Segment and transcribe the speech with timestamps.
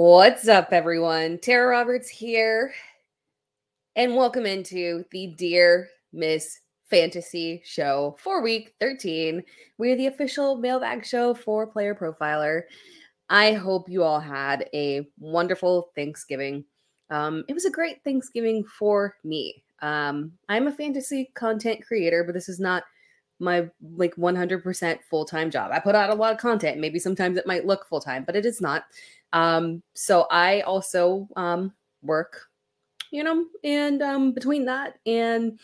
[0.00, 1.38] What's up, everyone?
[1.38, 2.72] Tera Roberts here,
[3.96, 9.42] and welcome into the Dear Miss Fantasy Show for week 13.
[9.76, 12.62] We're the official mailbag show for Player Profiler.
[13.28, 16.64] I hope you all had a wonderful Thanksgiving.
[17.10, 19.64] Um, it was a great Thanksgiving for me.
[19.82, 22.84] Um, I'm a fantasy content creator, but this is not
[23.40, 25.70] my like 100% full-time job.
[25.72, 26.80] I put out a lot of content.
[26.80, 28.84] Maybe sometimes it might look full-time, but it is not.
[29.32, 32.46] Um, so I also um, work,
[33.10, 35.58] you know, and um, between that and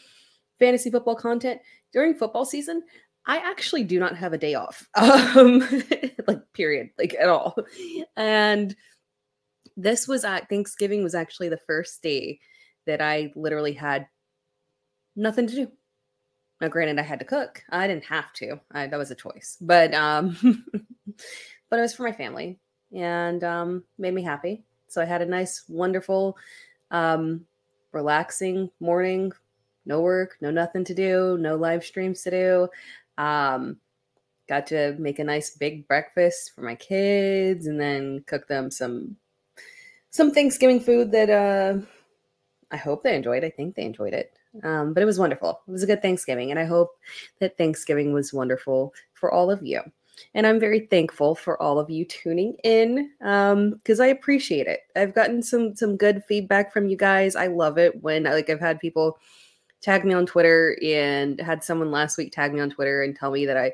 [0.58, 1.60] fantasy football content
[1.92, 2.82] during football season,
[3.26, 5.66] I actually do not have a day off, um,
[6.26, 7.56] like period, like at all.
[8.16, 8.74] And
[9.76, 12.38] this was at Thanksgiving was actually the first day
[12.86, 14.06] that I literally had
[15.16, 15.68] nothing to do.
[16.60, 17.62] Now, granted, I had to cook.
[17.70, 18.60] I didn't have to.
[18.70, 20.36] I, that was a choice, but um,
[21.70, 22.60] but it was for my family,
[22.92, 24.64] and um, made me happy.
[24.88, 26.36] So I had a nice, wonderful,
[26.90, 27.46] um,
[27.92, 29.32] relaxing morning.
[29.86, 32.68] No work, no nothing to do, no live streams to do.
[33.22, 33.78] Um,
[34.48, 39.16] got to make a nice big breakfast for my kids, and then cook them some
[40.10, 41.78] some Thanksgiving food that uh,
[42.70, 43.44] I hope they enjoyed.
[43.44, 44.38] I think they enjoyed it.
[44.62, 45.60] Um, but it was wonderful.
[45.66, 46.92] It was a good Thanksgiving, and I hope
[47.40, 49.80] that Thanksgiving was wonderful for all of you.
[50.34, 54.80] And I'm very thankful for all of you tuning in because um, I appreciate it.
[54.96, 57.36] I've gotten some some good feedback from you guys.
[57.36, 59.18] I love it when like I've had people
[59.80, 63.30] tag me on Twitter and had someone last week tag me on Twitter and tell
[63.30, 63.72] me that I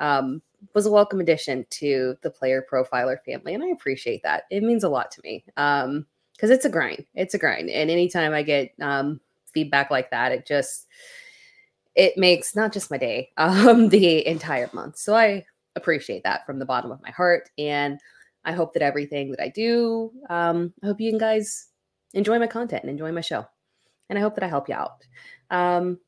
[0.00, 0.42] um,
[0.74, 4.44] was a welcome addition to the player profiler family, and I appreciate that.
[4.50, 6.06] It means a lot to me because um,
[6.40, 7.04] it's a grind.
[7.14, 9.20] It's a grind, and anytime I get um,
[9.52, 10.86] feedback like that, it just
[11.94, 14.98] it makes not just my day, um, the entire month.
[14.98, 15.44] So I
[15.76, 17.98] appreciate that from the bottom of my heart, and
[18.44, 21.68] I hope that everything that I do, um, I hope you guys
[22.12, 23.46] enjoy my content and enjoy my show,
[24.08, 25.04] and I hope that I help you out.
[25.50, 25.98] Um,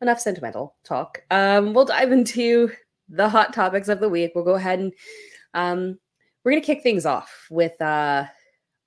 [0.00, 1.22] enough sentimental talk.
[1.30, 2.70] Um, we'll dive into
[3.08, 4.32] the hot topics of the week.
[4.34, 4.92] We'll go ahead and
[5.54, 5.98] um,
[6.44, 8.26] we're gonna kick things off with uh,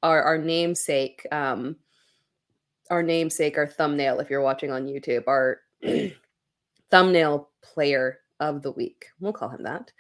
[0.04, 1.26] our our namesake.
[1.32, 1.78] Um,
[2.90, 5.60] our namesake, our thumbnail, if you're watching on YouTube, our
[6.92, 9.08] thumbnail player of the week.
[9.20, 9.92] We'll call him that.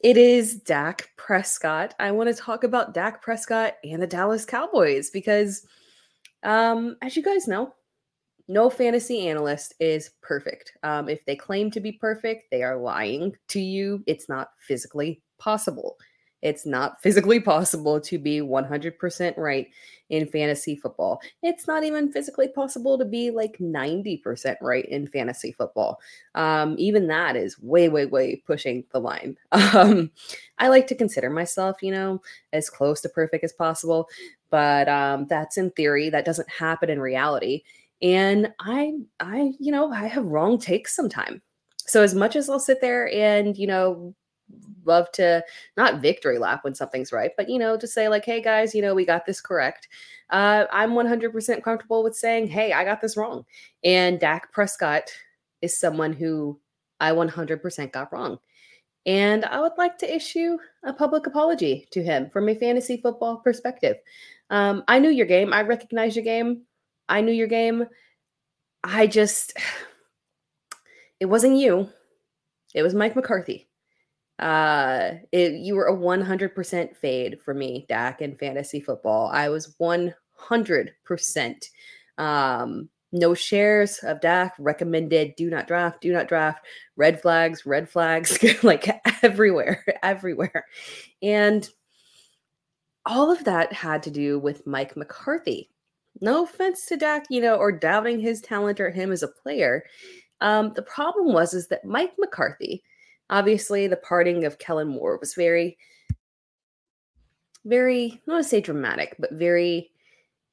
[0.00, 1.94] It is Dak Prescott.
[2.00, 5.64] I want to talk about Dak Prescott and the Dallas Cowboys because,
[6.42, 7.72] um, as you guys know,
[8.48, 10.72] no fantasy analyst is perfect.
[10.82, 14.02] Um, if they claim to be perfect, they are lying to you.
[14.06, 15.96] It's not physically possible.
[16.42, 19.68] It's not physically possible to be 100% right
[20.10, 21.20] in fantasy football.
[21.42, 26.00] It's not even physically possible to be like 90% right in fantasy football.
[26.34, 29.36] Um, even that is way, way, way pushing the line.
[29.74, 30.10] Um,
[30.58, 32.20] I like to consider myself, you know,
[32.52, 34.06] as close to perfect as possible,
[34.50, 36.10] but um, that's in theory.
[36.10, 37.62] That doesn't happen in reality.
[38.02, 41.40] And I, I, you know, I have wrong takes sometimes.
[41.78, 44.14] So as much as I'll sit there and, you know,
[44.84, 45.44] love to
[45.76, 48.82] not victory lap when something's right, but you know, to say like, hey guys, you
[48.82, 49.88] know, we got this correct.
[50.30, 53.44] Uh, I'm 100% comfortable with saying, hey, I got this wrong.
[53.84, 55.10] And Dak Prescott
[55.60, 56.58] is someone who
[57.00, 58.38] I 100% got wrong.
[59.04, 63.38] And I would like to issue a public apology to him from a fantasy football
[63.38, 63.96] perspective.
[64.50, 65.52] Um, I knew your game.
[65.52, 66.62] I recognize your game.
[67.08, 67.86] I knew your game.
[68.84, 69.58] I just,
[71.20, 71.88] it wasn't you.
[72.74, 73.68] It was Mike McCarthy.
[74.42, 79.30] Uh, it, you were a 100% fade for me, Dak, in fantasy football.
[79.32, 81.68] I was 100%
[82.18, 86.64] um, no shares of Dak, recommended do not draft, do not draft,
[86.96, 88.88] red flags, red flags, like
[89.22, 90.66] everywhere, everywhere.
[91.22, 91.68] And
[93.06, 95.70] all of that had to do with Mike McCarthy.
[96.20, 99.84] No offense to Dak, you know, or doubting his talent or him as a player.
[100.40, 102.82] Um, the problem was is that Mike McCarthy,
[103.32, 105.76] obviously, the parting of Kellen Moore was very,
[107.64, 109.90] very, I want to say dramatic, but very,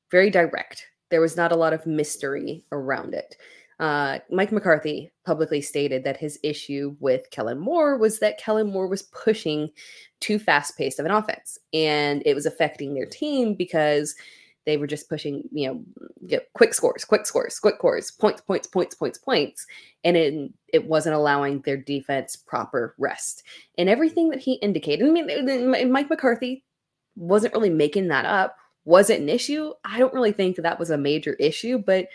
[0.09, 0.87] very direct.
[1.11, 3.35] There was not a lot of mystery around it.
[3.79, 8.87] Uh, Mike McCarthy publicly stated that his issue with Kellen Moore was that Kellen Moore
[8.87, 9.69] was pushing
[10.19, 14.15] too fast paced of an offense and it was affecting their team because
[14.65, 15.83] they were just pushing, you
[16.29, 19.65] know, quick scores, quick scores, quick scores, points, points, points, points, points.
[20.03, 23.43] And it, it wasn't allowing their defense proper rest.
[23.77, 26.63] And everything that he indicated, I mean, Mike McCarthy
[27.15, 28.55] wasn't really making that up.
[28.85, 29.73] Was it an issue?
[29.83, 32.07] I don't really think that, that was a major issue, but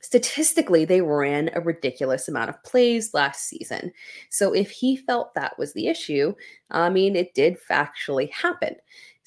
[0.00, 3.92] statistically, they ran a ridiculous amount of plays last season.
[4.30, 6.34] So if he felt that was the issue,
[6.70, 8.74] I mean, it did factually happen.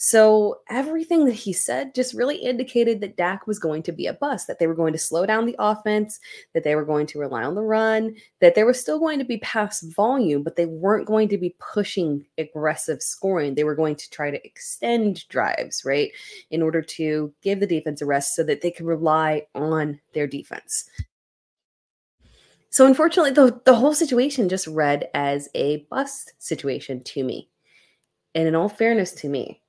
[0.07, 4.13] So everything that he said just really indicated that Dak was going to be a
[4.13, 6.19] bust, that they were going to slow down the offense,
[6.53, 9.25] that they were going to rely on the run, that there was still going to
[9.25, 13.55] be pass volume, but they weren't going to be pushing aggressive scoring.
[13.55, 16.11] They were going to try to extend drives, right,
[16.51, 20.27] in order to give the defense a rest so that they could rely on their
[20.27, 20.87] defense.
[22.69, 27.49] So unfortunately, the, the whole situation just read as a bust situation to me.
[28.35, 29.63] And in all fairness to me,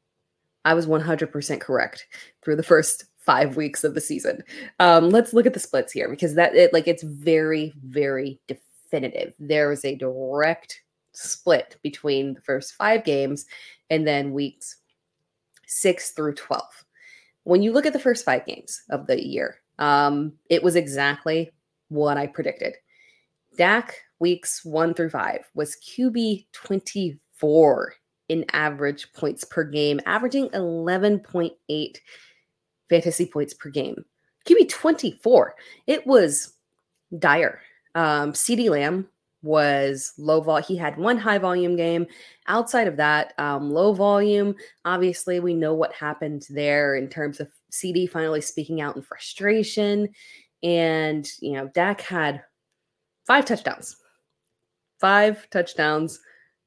[0.66, 2.08] I was 100% correct
[2.42, 4.42] through the first five weeks of the season.
[4.80, 9.32] Um, let's look at the splits here because that it like it's very, very definitive.
[9.38, 10.82] There is a direct
[11.12, 13.46] split between the first five games
[13.90, 14.76] and then weeks
[15.68, 16.64] six through 12.
[17.44, 21.52] When you look at the first five games of the year, um, it was exactly
[21.88, 22.74] what I predicted.
[23.56, 27.94] Dak weeks one through five was QB 24
[28.28, 31.96] in average points per game, averaging 11.8
[32.88, 34.04] fantasy points per game.
[34.46, 35.54] QB 24.
[35.86, 36.54] It was
[37.18, 37.60] dire.
[37.94, 39.08] Um, CeeDee Lamb
[39.42, 40.58] was low vol.
[40.58, 42.06] He had one high volume game.
[42.48, 44.54] Outside of that, um, low volume.
[44.84, 50.08] Obviously, we know what happened there in terms of CeeDee finally speaking out in frustration.
[50.62, 52.42] And, you know, Dak had
[53.26, 53.96] five touchdowns.
[55.00, 56.20] Five touchdowns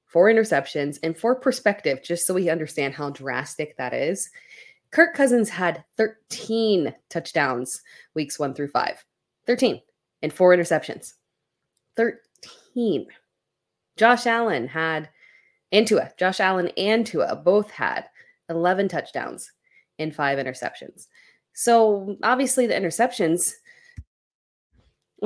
[0.10, 4.30] four interceptions, and for perspective, just so we understand how drastic that is,
[4.92, 7.82] Kirk Cousins had 13 touchdowns
[8.16, 9.06] weeks one through five.
[9.46, 9.80] 13
[10.24, 11.14] and four interceptions.
[11.96, 13.06] 13.
[13.98, 15.10] Josh Allen had,
[15.72, 18.06] and Tua, Josh Allen and Tua both had
[18.50, 19.52] 11 touchdowns
[20.00, 21.08] and five interceptions.
[21.54, 23.54] So obviously, the interceptions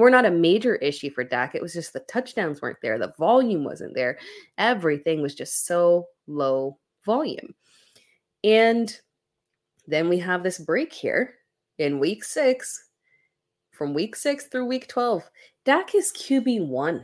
[0.02, 1.56] were not a major issue for Dak.
[1.56, 4.18] It was just the touchdowns weren't there, the volume wasn't there.
[4.58, 7.54] Everything was just so low volume.
[8.44, 8.96] And
[9.88, 11.36] then we have this break here
[11.78, 12.90] in week six.
[13.72, 15.30] From week six through week 12,
[15.66, 17.04] Dak is QB1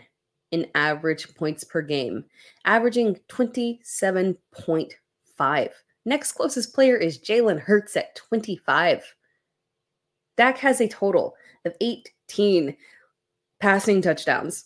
[0.51, 2.25] in average points per game,
[2.65, 5.69] averaging 27.5.
[6.05, 9.15] Next closest player is Jalen Hurts at 25.
[10.37, 11.73] Dak has a total of
[12.29, 12.75] 18
[13.59, 14.65] passing touchdowns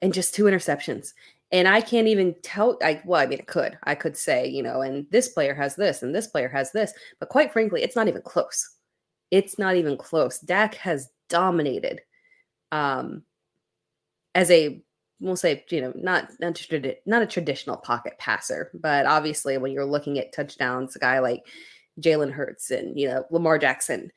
[0.00, 1.12] and just two interceptions.
[1.52, 3.78] And I can't even tell I well, I mean it could.
[3.84, 6.92] I could say, you know, and this player has this and this player has this,
[7.20, 8.76] but quite frankly, it's not even close.
[9.30, 10.38] It's not even close.
[10.38, 12.00] Dak has dominated
[12.72, 13.22] um
[14.34, 14.82] as a
[15.20, 16.58] we'll say, you know, not not,
[17.06, 21.46] not a traditional pocket passer, but obviously when you're looking at touchdowns, a guy like
[22.00, 24.10] Jalen Hurts and you know Lamar Jackson,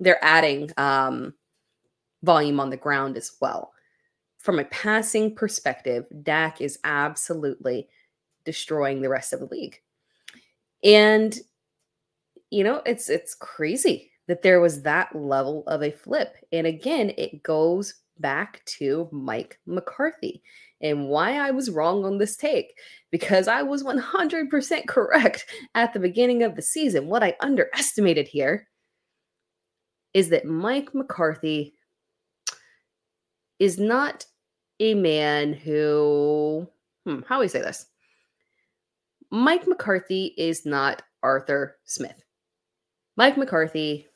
[0.00, 1.34] they're adding um,
[2.22, 3.72] volume on the ground as well.
[4.38, 7.88] From a passing perspective, Dak is absolutely
[8.44, 9.76] destroying the rest of the league.
[10.82, 11.38] And
[12.50, 16.34] you know, it's it's crazy that there was that level of a flip.
[16.52, 20.42] And again, it goes back to Mike McCarthy
[20.80, 22.74] and why I was wrong on this take
[23.10, 27.06] because I was 100% correct at the beginning of the season.
[27.06, 28.68] What I underestimated here
[30.14, 31.74] is that Mike McCarthy
[33.58, 34.24] is not
[34.80, 36.66] a man who,
[37.04, 37.86] hmm, how do we say this?
[39.30, 42.24] Mike McCarthy is not Arthur Smith.
[43.16, 44.06] Mike McCarthy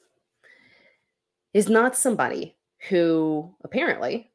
[1.52, 2.56] is not somebody
[2.88, 4.30] who apparently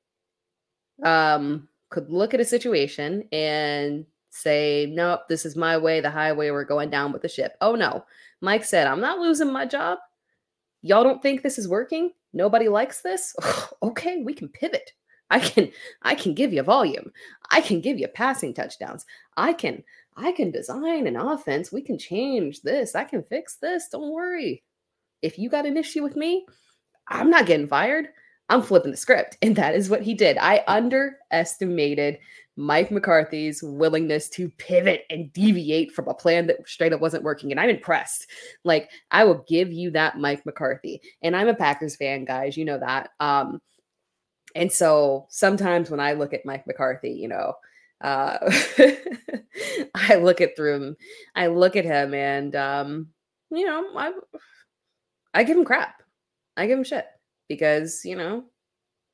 [1.03, 6.51] um, could look at a situation and say, nope, this is my way, the highway,
[6.51, 7.55] we're going down with the ship.
[7.61, 8.05] Oh no.
[8.41, 9.97] Mike said, I'm not losing my job.
[10.81, 12.11] Y'all don't think this is working?
[12.33, 13.35] Nobody likes this?
[13.83, 14.91] okay, we can pivot.
[15.31, 15.71] I can
[16.01, 17.11] I can give you volume.
[17.51, 19.05] I can give you passing touchdowns.
[19.37, 19.83] I can
[20.17, 21.71] I can design an offense.
[21.71, 22.95] We can change this.
[22.95, 23.89] I can fix this.
[23.89, 24.63] Don't worry.
[25.21, 26.45] If you got an issue with me,
[27.07, 28.09] I'm not getting fired.
[28.49, 29.37] I'm flipping the script.
[29.41, 30.37] And that is what he did.
[30.37, 32.17] I underestimated
[32.59, 37.51] Mike McCarthy's willingness to pivot and deviate from a plan that straight up wasn't working.
[37.51, 38.27] And I'm impressed.
[38.65, 41.01] Like, I will give you that, Mike McCarthy.
[41.21, 42.57] And I'm a Packers fan, guys.
[42.57, 43.11] You know that.
[43.21, 43.61] Um,
[44.55, 47.53] and so sometimes when I look at Mike McCarthy, you know,
[48.01, 48.37] uh,
[49.95, 50.97] I look at through him,
[51.35, 53.07] I look at him and, um,
[53.51, 54.11] you know, I,
[55.33, 56.03] I give him crap.
[56.57, 57.05] I give him shit
[57.47, 58.43] because, you know,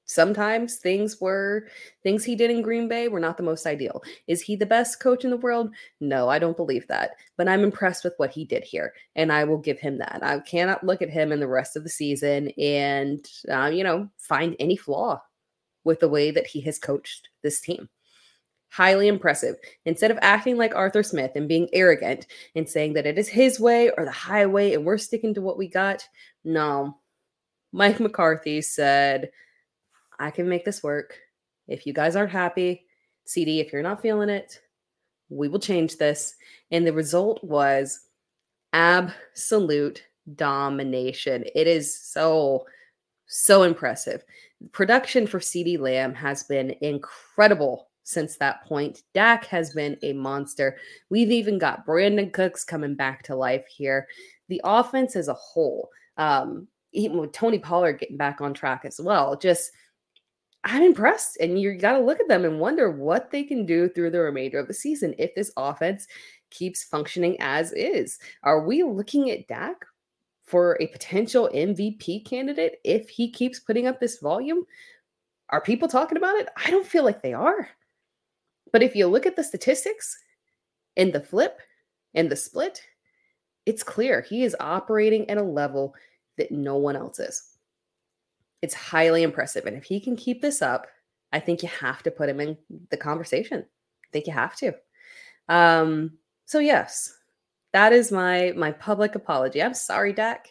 [0.05, 1.67] sometimes things were
[2.03, 4.01] things he did in Green Bay were not the most ideal.
[4.27, 5.71] Is he the best coach in the world?
[6.00, 7.12] No, I don't believe that.
[7.38, 10.19] But I'm impressed with what he did here, and I will give him that.
[10.24, 14.09] I cannot look at him in the rest of the season and uh, you know
[14.17, 15.21] find any flaw
[15.83, 17.88] with the way that he has coached this team.
[18.69, 19.55] Highly impressive.
[19.85, 23.57] Instead of acting like Arthur Smith and being arrogant and saying that it is his
[23.57, 26.05] way or the highway and we're sticking to what we got,
[26.43, 26.97] no.
[27.71, 29.29] Mike McCarthy said,
[30.19, 31.17] I can make this work.
[31.67, 32.86] If you guys aren't happy,
[33.27, 34.60] CeeDee, if you're not feeling it,
[35.29, 36.36] we will change this.
[36.72, 38.00] And the result was
[38.74, 40.03] absolute
[40.36, 41.43] domination.
[41.55, 42.65] It is so,
[43.27, 44.24] so impressive.
[44.72, 49.01] Production for CeeDee Lamb has been incredible since that point.
[49.13, 50.77] Dak has been a monster.
[51.10, 54.07] We've even got Brandin Cooks coming back to life here.
[54.48, 59.01] The offense as a whole, um, even with Tony Pollard getting back on track as
[59.01, 59.72] well, just–
[60.65, 61.38] I'm impressed.
[61.39, 64.19] And you got to look at them and wonder what they can do through the
[64.19, 66.07] remainder of the season if this offense
[66.50, 68.17] keeps functioning as is.
[68.43, 69.86] Are we looking at Dak
[70.43, 74.65] for a potential MVP candidate if he keeps putting up this volume?
[75.50, 76.50] Are people talking about it?
[76.57, 77.69] I don't feel like they are.
[78.72, 80.17] But if you look at the statistics
[80.98, 81.60] and the flip
[82.15, 82.81] and the split,
[83.67, 85.93] it's clear he is operating at a level
[86.38, 87.54] that no one else is.
[88.65, 89.67] It's highly impressive.
[89.67, 90.88] And if he can keep this up,
[91.31, 92.57] I think you have to put him in
[92.89, 93.60] the conversation.
[93.60, 94.74] I think you have to.
[95.48, 97.15] Um, so yes,
[97.74, 99.62] that is my my public apology.
[99.62, 100.48] I'm sorry, Dak.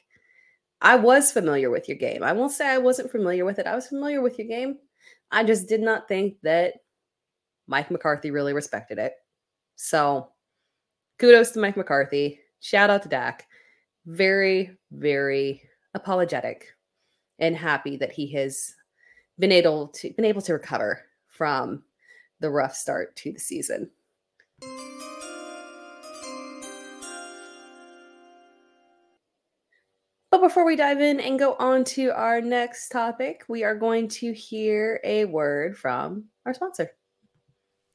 [0.80, 2.23] I was familiar with your game.
[2.23, 3.66] I won't say I wasn't familiar with it.
[3.66, 4.78] I was familiar with your game.
[5.33, 6.75] I just did not think that
[7.66, 9.14] Mike McCarthy really respected it.
[9.75, 10.28] So
[11.18, 12.38] kudos to Mike McCarthy.
[12.61, 13.44] Shout out to Dak.
[14.06, 15.62] Very, very
[15.94, 16.74] apologetic
[17.38, 18.74] and happy that he has
[19.38, 21.82] been able to been able to recover from
[22.40, 23.90] the rough start to the season.
[30.30, 34.08] But before we dive in and go on to our next topic, we are going
[34.08, 36.90] to hear a word from our sponsor.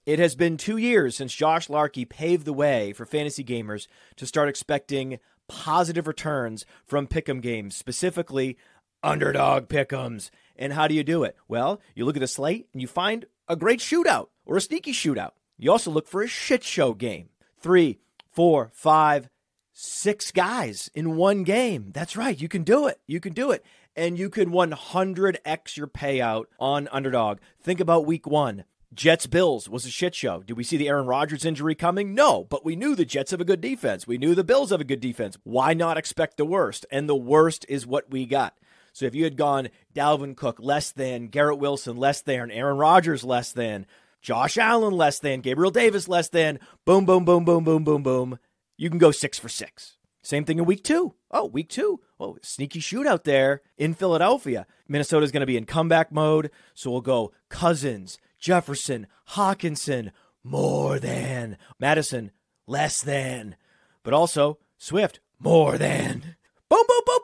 [0.06, 4.26] It has been two years since Josh Larkey paved the way for fantasy gamers to
[4.26, 5.20] start expecting
[5.50, 8.58] positive returns from pick'em games, specifically
[9.04, 10.30] underdog pick'ems.
[10.58, 11.38] And how do you do it?
[11.48, 14.92] Well, you look at the slate and you find a great shootout or a sneaky
[14.92, 15.32] shootout.
[15.58, 17.30] You also look for a shit show game.
[17.60, 18.00] Three,
[18.32, 19.30] four, five,
[19.74, 21.92] six guys in one game.
[21.94, 22.40] That's right.
[22.40, 23.00] You can do it.
[23.08, 23.66] You can do it.
[23.96, 27.40] And you can 100x your payout on underdog.
[27.62, 28.64] Think about week one.
[28.94, 30.42] Jets Bills was a shit show.
[30.42, 32.16] Did we see the Aaron Rodgers injury coming?
[32.16, 34.08] No, but we knew the Jets have a good defense.
[34.08, 35.38] We knew the Bills have a good defense.
[35.44, 36.86] Why not expect the worst?
[36.92, 38.56] And the worst is what we got.
[39.00, 43.24] So if you had gone Dalvin Cook less than, Garrett Wilson less than, Aaron Rodgers
[43.24, 43.86] less than,
[44.22, 48.40] Josh Allen less than, Gabriel Davis less than, boom, boom, boom, boom, boom, boom, boom,
[48.76, 49.96] you can go six for six.
[50.22, 51.16] Same thing in week two.
[51.32, 52.02] Oh, week two.
[52.20, 54.68] Oh, sneaky shootout there in Philadelphia.
[54.90, 56.52] Minnesota's going to be in comeback mode.
[56.74, 60.12] So we'll go Cousins, Jefferson, Hockenson,
[60.44, 61.58] more than.
[61.80, 62.32] Madison,
[62.68, 63.56] less than.
[64.04, 66.36] But also Swift, more than.
[66.70, 67.19] Boom, boom, boom,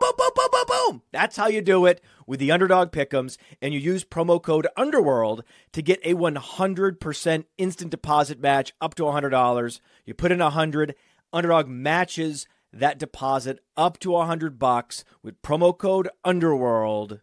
[0.85, 1.01] boom.
[1.11, 5.43] That's how you do it with the underdog pickums, and you use promo code Underworld
[5.73, 9.79] to get a 100% instant deposit match up to $100.
[10.05, 10.95] You put in 100,
[11.33, 17.21] underdog matches that deposit up to 100 bucks with promo code Underworld.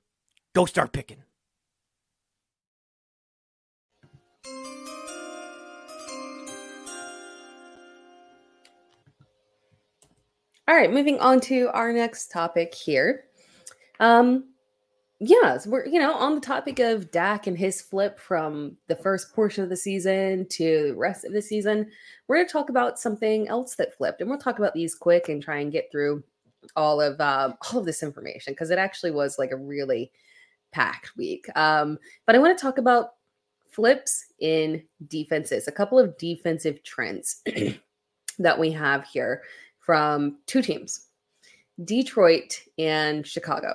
[0.55, 1.23] Go start picking.
[10.69, 13.25] All right, moving on to our next topic here.
[14.03, 14.49] Um,
[15.21, 19.33] yes, we're you know on the topic of Dak and his flip from the first
[19.33, 21.89] portion of the season to the rest of the season.
[22.27, 25.29] We're going to talk about something else that flipped, and we'll talk about these quick
[25.29, 26.25] and try and get through
[26.75, 30.11] all of um, all of this information because it actually was like a really
[30.73, 31.47] packed week.
[31.55, 33.11] Um, but I want to talk about
[33.71, 37.41] flips in defenses, a couple of defensive trends
[38.41, 39.43] that we have here
[39.79, 41.07] from two teams,
[41.85, 43.75] Detroit and Chicago.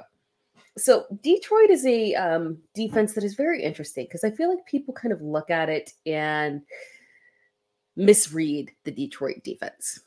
[0.78, 4.94] So Detroit is a um, defense that is very interesting because I feel like people
[4.94, 6.62] kind of look at it and
[7.96, 10.00] misread the Detroit defense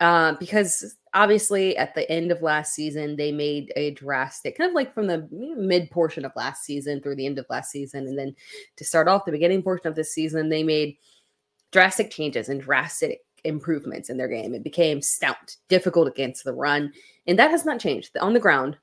[0.00, 4.74] uh, because obviously at the end of last season they made a drastic kind of
[4.74, 8.18] like from the mid portion of last season through the end of last season and
[8.18, 8.34] then
[8.76, 10.96] to start off the beginning portion of this season they made
[11.70, 14.54] drastic changes and drastic improvements in their game.
[14.54, 16.92] It became stout difficult against the run
[17.26, 18.16] and that has not changed.
[18.18, 18.76] On the ground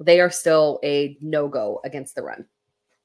[0.00, 2.44] they are still a no-go against the run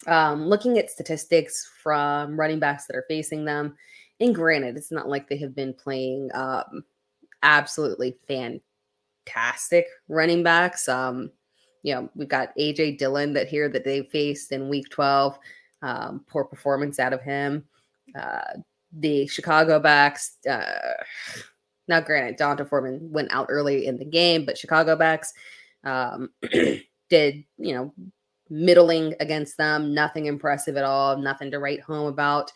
[0.08, 3.76] um, looking at statistics from running backs that are facing them
[4.20, 6.84] and granted it's not like they have been playing um,
[7.46, 10.90] absolutely fantastic running backs.
[10.90, 11.32] Um,
[11.84, 15.38] you know, we've got AJ Dillon that here that they faced in week 12.
[15.82, 17.64] Um, poor performance out of him.
[18.20, 18.60] Uh,
[18.92, 20.94] the Chicago backs, uh,
[21.88, 25.34] now granted, D'Onta Foreman went out early in the game, but Chicago backs
[25.86, 26.30] um,
[27.10, 27.94] did, you know,
[28.50, 32.52] middling against them, nothing impressive at all, nothing to write home about.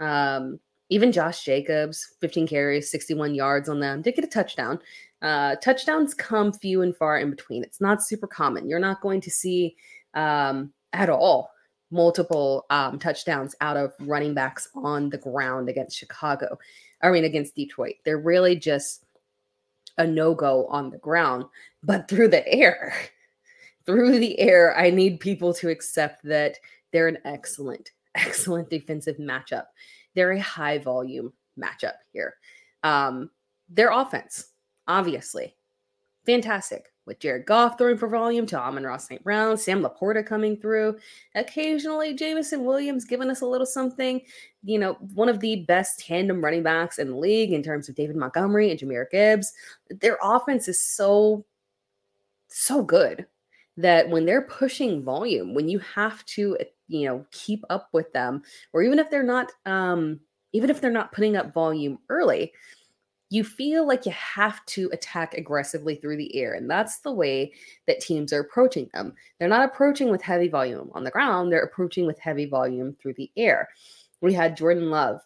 [0.00, 0.58] Um,
[0.88, 4.78] even Josh Jacobs, 15 carries, 61 yards on them, did get a touchdown.
[5.22, 7.62] Uh, touchdowns come few and far in between.
[7.62, 8.68] It's not super common.
[8.68, 9.76] You're not going to see
[10.14, 11.50] um, at all
[11.90, 16.58] multiple um, touchdowns out of running backs on the ground against Chicago.
[17.02, 17.96] I mean, against Detroit.
[18.04, 19.04] They're really just
[19.98, 21.44] a no go on the ground,
[21.82, 22.94] but through the air.
[23.84, 26.56] Through the air, I need people to accept that
[26.92, 29.64] they're an excellent, excellent defensive matchup
[30.14, 32.34] they're a high volume matchup here.
[32.82, 33.30] Um,
[33.68, 34.48] their offense,
[34.88, 35.54] obviously,
[36.26, 39.22] fantastic with Jared Goff throwing for volume to Amon-Ra St.
[39.24, 40.96] Brown, Sam LaPorta coming through.
[41.34, 44.20] Occasionally, Jameson Williams giving us a little something.
[44.62, 47.94] You know, one of the best tandem running backs in the league in terms of
[47.94, 49.52] David Montgomery and Jahmyr Gibbs.
[49.90, 51.44] Their offense is so,
[52.48, 53.26] so good
[53.76, 56.56] that when they're pushing volume, when you have to
[56.92, 60.20] you know keep up with them or even if they're not um
[60.52, 62.52] even if they're not putting up volume early
[63.32, 67.50] you feel like you have to attack aggressively through the air and that's the way
[67.86, 71.62] that teams are approaching them they're not approaching with heavy volume on the ground they're
[71.62, 73.68] approaching with heavy volume through the air
[74.20, 75.20] we had jordan love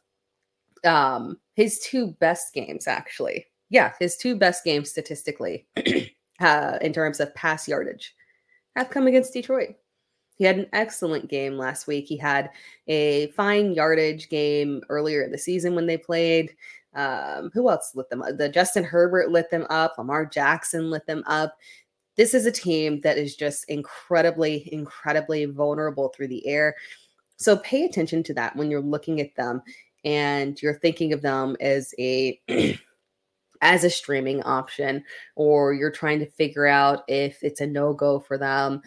[0.85, 5.67] um his two best games actually yeah his two best games statistically
[6.41, 8.15] uh, in terms of pass yardage
[8.77, 9.75] have come against detroit
[10.37, 12.07] he had an excellent game last week.
[12.07, 12.51] He had
[12.89, 16.55] a fine yardage game earlier in the season when they played.
[16.97, 18.37] Um, who else lit them up?
[18.39, 19.95] The Justin Herbert lit them up.
[19.99, 21.57] Lamar Jackson lit them up.
[22.17, 26.75] This is a team that is just incredibly, incredibly vulnerable through the air.
[27.37, 29.63] So pay attention to that when you're looking at them
[30.05, 32.41] and you're thinking of them as a
[33.63, 35.05] as a streaming option
[35.35, 38.83] or you're trying to figure out if it's a no-go for them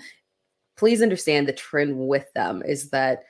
[0.79, 3.23] please understand the trend with them is that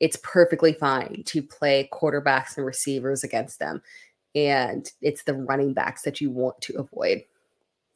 [0.00, 3.80] it's perfectly fine to play quarterbacks and receivers against them.
[4.34, 7.22] And it's the running backs that you want to avoid.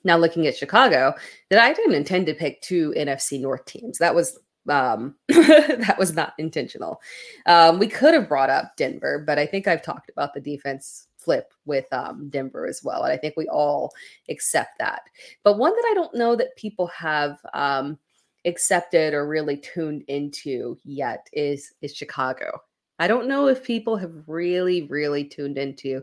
[0.04, 1.14] Now, looking at Chicago,
[1.50, 3.98] that I didn't intend to pick two NFC North teams.
[3.98, 7.00] That was um that was not intentional.
[7.46, 11.08] Um, we could have brought up Denver, but I think I've talked about the defense
[11.18, 13.92] flip with um, Denver as well, and I think we all
[14.28, 15.02] accept that.
[15.42, 17.98] But one that I don't know that people have um,
[18.44, 22.60] accepted or really tuned into yet is is Chicago.
[22.98, 26.02] I don't know if people have really really tuned into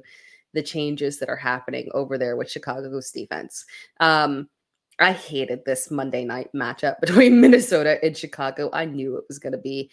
[0.54, 3.66] the changes that are happening over there with Chicago's defense.
[4.00, 4.50] Um,
[5.00, 8.70] I hated this Monday night matchup between Minnesota and Chicago.
[8.74, 9.90] I knew it was going to be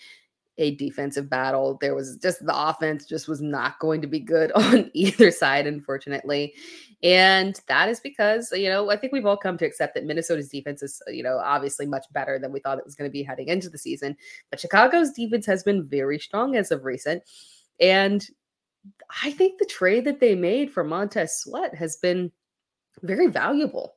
[0.58, 1.78] a defensive battle.
[1.80, 5.66] There was just the offense just was not going to be good on either side,
[5.66, 6.54] unfortunately.
[7.02, 10.48] And that is because, you know, I think we've all come to accept that Minnesota's
[10.48, 13.22] defense is, you know, obviously much better than we thought it was going to be
[13.22, 14.16] heading into the season.
[14.50, 17.22] But Chicago's defense has been very strong as of recent.
[17.80, 18.26] And
[19.22, 22.32] I think the trade that they made for Montez Sweat has been
[23.02, 23.94] very valuable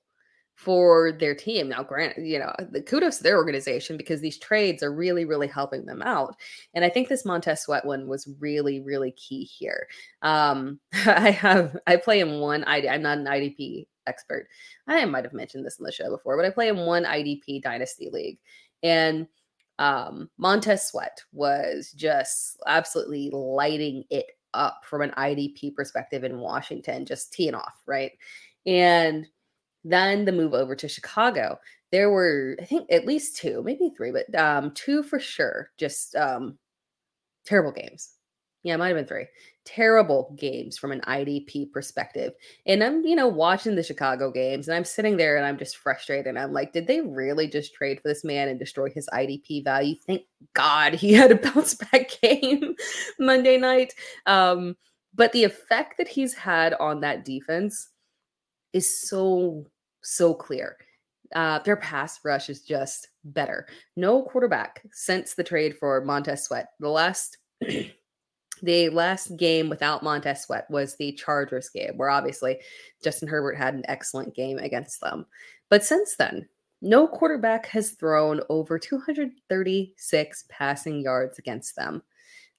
[0.61, 1.69] for their team.
[1.69, 5.47] Now, granted, you know, the kudos to their organization because these trades are really, really
[5.47, 6.35] helping them out.
[6.75, 9.87] And I think this Montez Sweat one was really, really key here.
[10.21, 12.87] Um, I have I play in one ID.
[12.87, 14.47] I'm not an IDP expert.
[14.85, 17.63] I might have mentioned this in the show before, but I play in one IDP
[17.63, 18.37] dynasty league.
[18.83, 19.25] And
[19.79, 27.03] um, Montez Sweat was just absolutely lighting it up from an IDP perspective in Washington,
[27.03, 28.11] just teeing off, right?
[28.67, 29.27] And
[29.83, 31.57] Then the move over to Chicago.
[31.91, 35.69] There were, I think, at least two, maybe three, but um, two for sure.
[35.77, 36.57] Just um,
[37.45, 38.13] terrible games.
[38.63, 39.25] Yeah, it might have been three.
[39.65, 42.33] Terrible games from an IDP perspective.
[42.67, 45.77] And I'm, you know, watching the Chicago games and I'm sitting there and I'm just
[45.77, 46.27] frustrated.
[46.27, 49.63] And I'm like, did they really just trade for this man and destroy his IDP
[49.63, 49.95] value?
[50.05, 52.75] Thank God he had a bounce back game
[53.19, 53.95] Monday night.
[54.27, 54.75] Um,
[55.13, 57.89] but the effect that he's had on that defense
[58.73, 59.65] is so,
[60.01, 60.77] so clear.
[61.33, 63.67] Uh, their pass rush is just better.
[63.95, 66.69] No quarterback since the trade for Montez Sweat.
[66.79, 67.37] The last
[68.61, 72.59] the last game without Montez Sweat was the Chargers game, where obviously
[73.03, 75.25] Justin Herbert had an excellent game against them.
[75.69, 76.47] But since then,
[76.81, 82.03] no quarterback has thrown over 236 passing yards against them.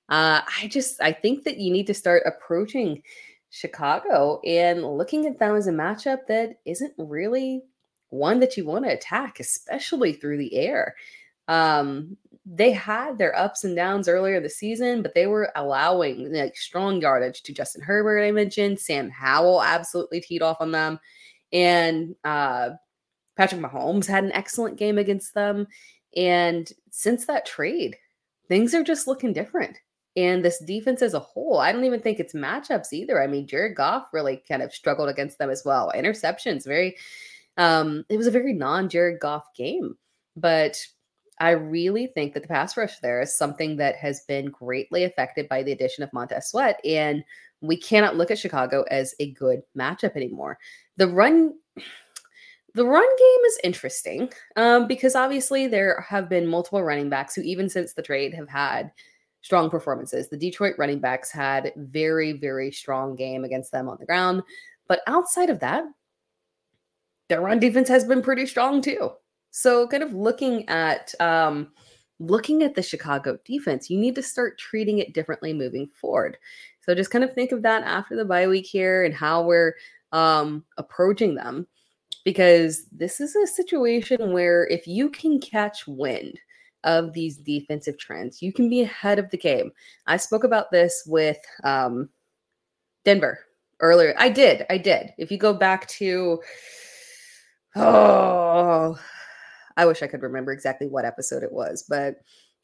[0.08, 3.02] Uh, I just I think that you need to start approaching
[3.52, 7.62] Chicago and looking at them as a matchup that isn't really
[8.08, 10.96] one that you want to attack, especially through the air.
[11.48, 16.56] Um, they had their ups and downs earlier the season, but they were allowing like
[16.56, 18.22] strong yardage to Justin Herbert.
[18.22, 20.98] I mentioned Sam Howell absolutely teed off on them,
[21.52, 22.70] and uh,
[23.36, 25.66] Patrick Mahomes had an excellent game against them.
[26.16, 27.96] And since that trade,
[28.48, 29.76] things are just looking different.
[30.16, 33.22] And this defense as a whole, I don't even think it's matchups either.
[33.22, 35.92] I mean, Jared Goff really kind of struggled against them as well.
[35.94, 36.96] Interceptions, very,
[37.56, 39.96] um, it was a very non Jared Goff game.
[40.36, 40.76] But
[41.40, 45.48] I really think that the pass rush there is something that has been greatly affected
[45.48, 46.80] by the addition of Montez Sweat.
[46.84, 47.24] And
[47.62, 50.58] we cannot look at Chicago as a good matchup anymore.
[50.98, 51.54] The run
[52.74, 57.42] the run game is interesting um, because obviously there have been multiple running backs who,
[57.42, 58.90] even since the trade, have had
[59.42, 60.28] strong performances.
[60.28, 64.42] The Detroit running backs had very, very strong game against them on the ground.
[64.88, 65.84] But outside of that,
[67.28, 69.10] their run defense has been pretty strong too.
[69.50, 71.72] So, kind of looking at um,
[72.18, 76.38] looking at the Chicago defense, you need to start treating it differently moving forward.
[76.80, 79.74] So, just kind of think of that after the bye week here and how we're
[80.12, 81.66] um, approaching them,
[82.24, 86.38] because this is a situation where if you can catch wind
[86.84, 89.72] of these defensive trends, you can be ahead of the game.
[90.06, 92.08] I spoke about this with um,
[93.04, 93.38] Denver
[93.80, 94.14] earlier.
[94.18, 94.66] I did.
[94.70, 95.12] I did.
[95.18, 96.40] If you go back to
[97.76, 98.98] oh
[99.76, 102.16] I wish I could remember exactly what episode it was, but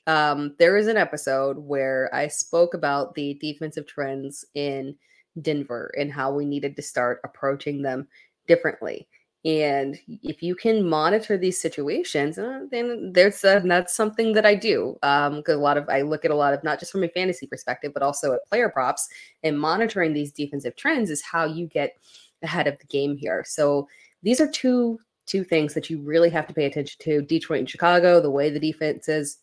[0.06, 4.94] um, there is an episode where I spoke about the defensive trends in
[5.42, 8.08] Denver and how we needed to start approaching them
[8.46, 9.06] differently.
[9.44, 14.56] And if you can monitor these situations, uh, then there's a, that's something that I
[14.56, 14.98] do.
[15.02, 17.46] Um, a lot of I look at a lot of not just from a fantasy
[17.46, 19.08] perspective, but also at player props
[19.44, 21.96] and monitoring these defensive trends is how you get
[22.42, 23.44] ahead of the game here.
[23.46, 23.88] So
[24.22, 27.70] these are two two things that you really have to pay attention to Detroit and
[27.70, 29.38] Chicago, the way the defenses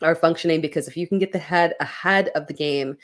[0.00, 2.96] are functioning, because if you can get the head ahead of the game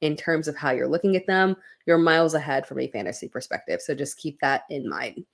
[0.00, 3.80] in terms of how you're looking at them, you're miles ahead from a fantasy perspective.
[3.80, 5.24] So just keep that in mind.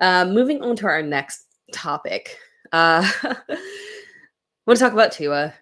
[0.00, 2.36] Uh, moving on to our next topic.
[2.72, 3.36] Uh, I
[4.66, 5.54] want to talk about Tua.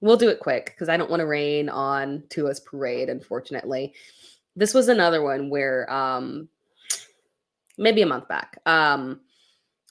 [0.00, 3.94] We'll do it quick because I don't want to rain on Tua's parade, unfortunately.
[4.56, 6.48] This was another one where um,
[7.76, 8.60] maybe a month back.
[8.66, 9.20] Um,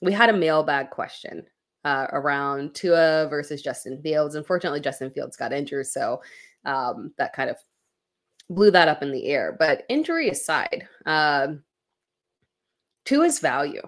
[0.02, 1.46] we had a mailbag question
[1.84, 4.36] uh, around Tua versus Justin Fields.
[4.36, 6.22] Unfortunately, Justin Fields got injured, so
[6.66, 7.58] um, that kind of
[8.50, 9.56] blew that up in the air.
[9.58, 11.64] But injury aside, um,
[13.06, 13.82] Tua's value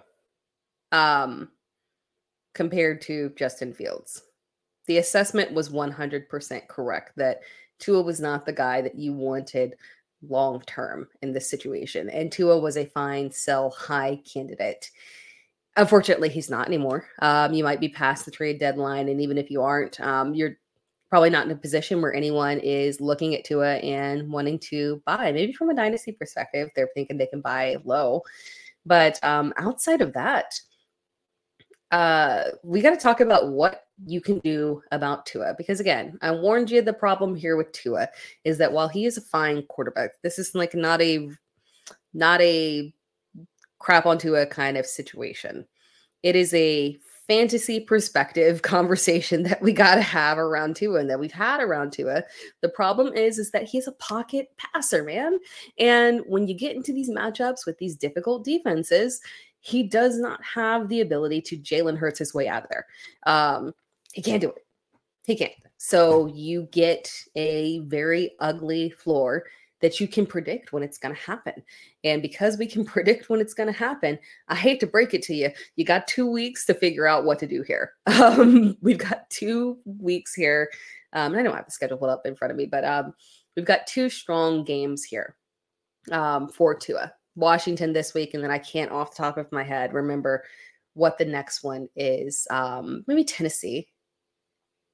[0.92, 1.50] um,
[2.54, 4.22] compared to Justin Fields,
[4.88, 7.42] the assessment was 100% correct that
[7.80, 9.76] Tua was not the guy that you wanted
[10.28, 12.10] long term in this situation.
[12.10, 14.92] And Tua was a fine sell high candidate.
[15.78, 17.08] Unfortunately, he's not anymore.
[17.22, 20.58] Um, you might be past the trade deadline, and even if you aren't, um, you're
[21.12, 25.30] probably not in a position where anyone is looking at Tua and wanting to buy.
[25.34, 28.22] Maybe from a dynasty perspective, they're thinking they can buy low.
[28.86, 30.58] But um, outside of that,
[31.92, 36.32] uh, we got to talk about what you can do about Tua because again, I
[36.32, 38.08] warned you the problem here with Tua
[38.46, 41.30] is that while he is a fine quarterback, this is like not a
[42.14, 42.94] not a
[43.80, 45.68] crap onto a kind of situation.
[46.24, 51.20] It is a fantasy perspective conversation that we got to have around Tua and that
[51.20, 52.24] we've had around Tua.
[52.62, 55.40] The problem is is that he's a pocket passer, man.
[55.78, 59.22] And when you get into these matchups with these difficult defenses,
[59.60, 62.86] he does not have the ability to Jalen Hurts his way out of there.
[63.26, 63.74] Um,
[64.14, 64.66] he can't do it.
[65.26, 65.54] He can't.
[65.78, 69.46] So you get a very ugly floor
[69.82, 71.54] that you can predict when it's going to happen.
[72.04, 74.18] And because we can predict when it's going to happen,
[74.48, 75.50] I hate to break it to you.
[75.76, 77.94] You got two weeks to figure out what to do here.
[78.22, 80.70] Um, we've got two weeks here.
[81.14, 83.14] Um, I don't have the schedule pulled up in front of me, but um,
[83.56, 85.36] we've got two strong games here
[86.12, 87.14] um, for Tua.
[87.36, 90.44] Washington this week, and then I can't off the top of my head remember
[90.94, 92.48] what the next one is.
[92.52, 93.88] Um, maybe Tennessee.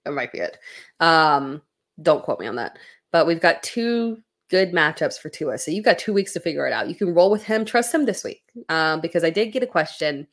[0.06, 0.58] That might be it.
[1.00, 1.62] Um,
[2.02, 2.78] don't quote me on that.
[3.12, 5.58] But we've got two good matchups for Tua.
[5.58, 6.90] So you've got two weeks to figure it out.
[6.90, 8.42] You can roll with him, trust him this week.
[8.70, 10.28] Um, because I did get a question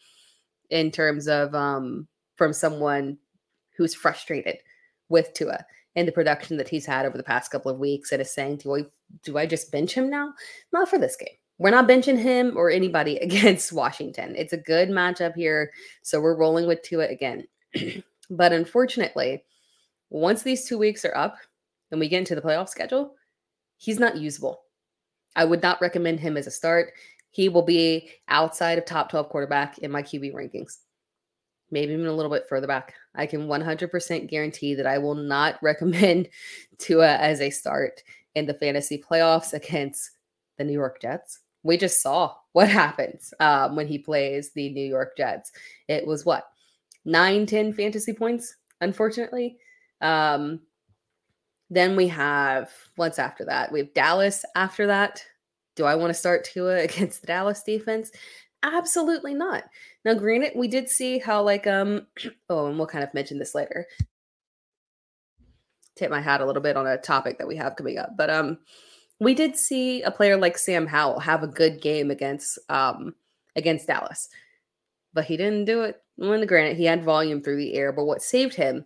[0.71, 3.19] in terms of um from someone
[3.77, 4.59] who's frustrated
[5.09, 5.65] with Tua
[5.97, 8.57] and the production that he's had over the past couple of weeks and is saying,
[8.59, 8.83] Do I
[9.23, 10.33] do I just bench him now?
[10.73, 11.29] Not for this game.
[11.59, 14.35] We're not benching him or anybody against Washington.
[14.37, 15.71] It's a good matchup here.
[16.03, 17.47] So we're rolling with Tua again.
[18.31, 19.45] but unfortunately,
[20.11, 21.37] once these two weeks are up
[21.91, 23.15] and we get into the playoff schedule,
[23.85, 24.63] he's not usable.
[25.37, 26.93] I would not recommend him as a start.
[27.31, 30.79] He will be outside of top 12 quarterback in my QB rankings,
[31.71, 32.95] maybe even a little bit further back.
[33.15, 36.29] I can 100% guarantee that I will not recommend
[36.79, 38.03] Tua as a start
[38.35, 40.13] in the fantasy playoffs against
[40.57, 41.41] the New York Jets.
[41.63, 45.53] We just saw what happens um, when he plays the New York Jets.
[45.89, 46.47] It was what,
[47.05, 49.59] 9, 10 fantasy points, unfortunately.
[50.01, 50.61] Um,
[51.71, 53.73] then we have what's after that?
[53.73, 55.25] We have Dallas after that.
[55.77, 58.11] Do I want to start Tua against the Dallas defense?
[58.63, 59.65] Absolutely not.
[60.05, 62.07] Now, granted, we did see how like um
[62.49, 63.87] oh, and we'll kind of mention this later.
[65.97, 68.29] Tip my hat a little bit on a topic that we have coming up, but
[68.29, 68.59] um,
[69.21, 73.15] we did see a player like Sam Howell have a good game against um
[73.57, 74.29] against Dallas,
[75.13, 76.01] but he didn't do it.
[76.17, 78.85] When granted, he had volume through the air, but what saved him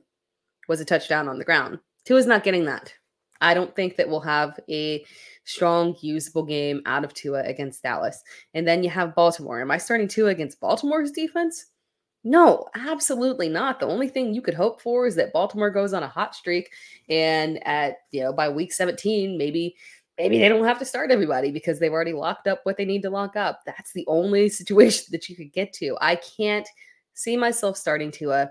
[0.68, 1.78] was a touchdown on the ground.
[2.08, 2.94] Tua's not getting that.
[3.42, 5.04] I don't think that we'll have a
[5.44, 8.22] strong, usable game out of Tua against Dallas.
[8.54, 9.60] And then you have Baltimore.
[9.60, 11.66] Am I starting Tua against Baltimore's defense?
[12.24, 13.78] No, absolutely not.
[13.78, 16.70] The only thing you could hope for is that Baltimore goes on a hot streak
[17.10, 19.76] and at, you know, by week 17, maybe
[20.16, 23.02] maybe they don't have to start everybody because they've already locked up what they need
[23.02, 23.60] to lock up.
[23.66, 25.94] That's the only situation that you could get to.
[26.00, 26.66] I can't
[27.12, 28.50] see myself starting Tua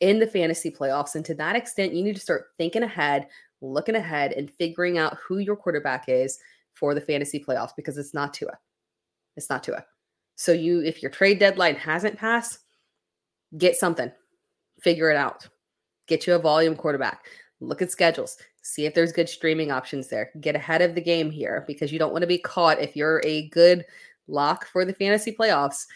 [0.00, 1.14] in the fantasy playoffs.
[1.14, 3.26] And to that extent, you need to start thinking ahead,
[3.60, 6.38] looking ahead, and figuring out who your quarterback is
[6.74, 8.58] for the fantasy playoffs because it's not Tua.
[9.36, 9.84] It's not Tua.
[10.36, 12.58] So you, if your trade deadline hasn't passed,
[13.56, 14.10] get something,
[14.80, 15.48] figure it out,
[16.08, 17.26] get you a volume quarterback.
[17.60, 20.30] Look at schedules, see if there's good streaming options there.
[20.40, 23.22] Get ahead of the game here because you don't want to be caught if you're
[23.24, 23.84] a good
[24.26, 25.86] lock for the fantasy playoffs.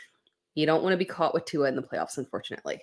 [0.54, 2.80] You don't want to be caught with Tua in the playoffs, unfortunately.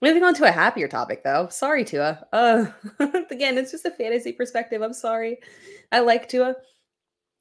[0.00, 1.48] Moving on to a happier topic, though.
[1.50, 2.24] Sorry, Tua.
[2.32, 2.66] Uh,
[3.30, 4.80] again, it's just a fantasy perspective.
[4.80, 5.38] I'm sorry.
[5.90, 6.54] I like Tua.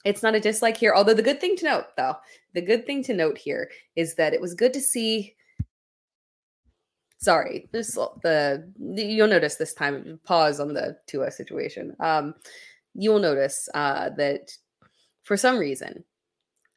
[0.05, 0.93] It's not a dislike here.
[0.95, 2.15] Although the good thing to note, though,
[2.53, 5.35] the good thing to note here is that it was good to see.
[7.19, 10.19] Sorry, this the you'll notice this time.
[10.23, 11.95] Pause on the Tua situation.
[11.99, 12.35] Um,
[12.93, 14.51] you will notice uh, that
[15.23, 16.03] for some reason,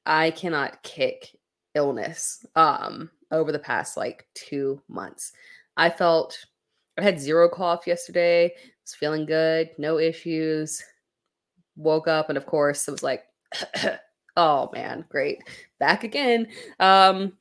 [0.04, 1.36] I cannot kick
[1.76, 5.32] illness um over the past like two months.
[5.76, 6.38] I felt
[6.98, 8.52] I had zero cough yesterday.
[8.84, 10.82] Was feeling good, no issues.
[11.76, 13.24] Woke up and of course it was like,
[14.36, 15.42] oh man, great,
[15.78, 16.48] back again.
[16.78, 17.32] Um,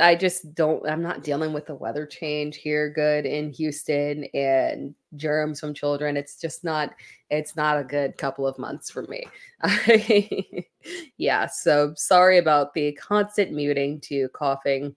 [0.00, 0.88] I just don't.
[0.88, 2.88] I'm not dealing with the weather change here.
[2.90, 6.16] Good in Houston and germs from children.
[6.16, 6.94] It's just not.
[7.30, 9.24] It's not a good couple of months for me.
[11.16, 11.46] yeah.
[11.46, 14.94] So sorry about the constant muting to coughing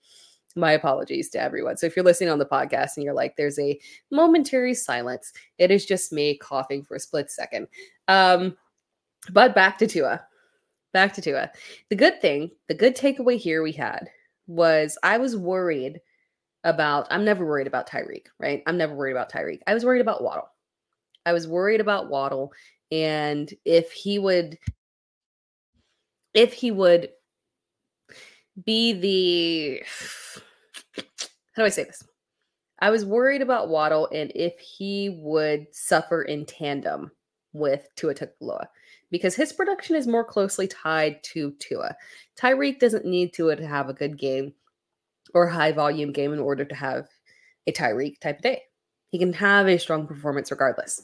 [0.55, 1.77] my apologies to everyone.
[1.77, 3.79] So if you're listening on the podcast and you're like, there's a
[4.11, 7.67] momentary silence, it is just me coughing for a split second.
[8.07, 8.55] Um,
[9.31, 10.21] but back to Tua.
[10.93, 11.51] Back to Tua.
[11.89, 14.09] The good thing, the good takeaway here we had
[14.47, 15.99] was I was worried
[16.63, 18.63] about, I'm never worried about Tyreek, right?
[18.65, 19.59] I'm never worried about Tyreek.
[19.67, 20.49] I was worried about Waddle.
[21.25, 22.53] I was worried about Waddle
[22.91, 24.57] and if he would
[26.33, 27.09] if he would
[28.63, 29.83] be the
[30.97, 32.03] how do I say this?
[32.79, 37.11] I was worried about Waddle and if he would suffer in tandem
[37.53, 38.67] with Tua Tagovailoa
[39.11, 41.95] because his production is more closely tied to Tua.
[42.37, 44.53] Tyreek doesn't need Tua to have a good game
[45.33, 47.07] or high volume game in order to have
[47.67, 48.61] a Tyreek type of day.
[49.09, 51.01] He can have a strong performance regardless.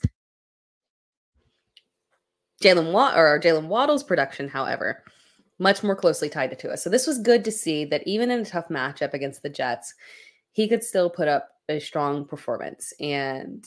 [2.62, 5.04] Jalen Watt or Jalen Waddle's production, however,
[5.62, 6.84] much more closely tied to us.
[6.84, 9.94] So this was good to see that even in a tough matchup against the Jets,
[10.54, 12.92] he could still put up a strong performance.
[13.00, 13.66] And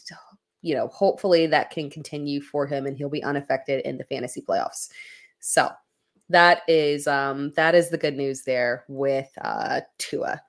[0.60, 4.42] you know, hopefully that can continue for him and he'll be unaffected in the fantasy
[4.42, 4.88] playoffs.
[5.38, 5.70] So
[6.30, 10.42] that is um that is the good news there with uh Tua.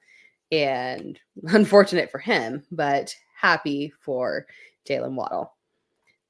[0.52, 4.48] And unfortunate for him, but happy for
[4.90, 5.54] Jalen Waddle.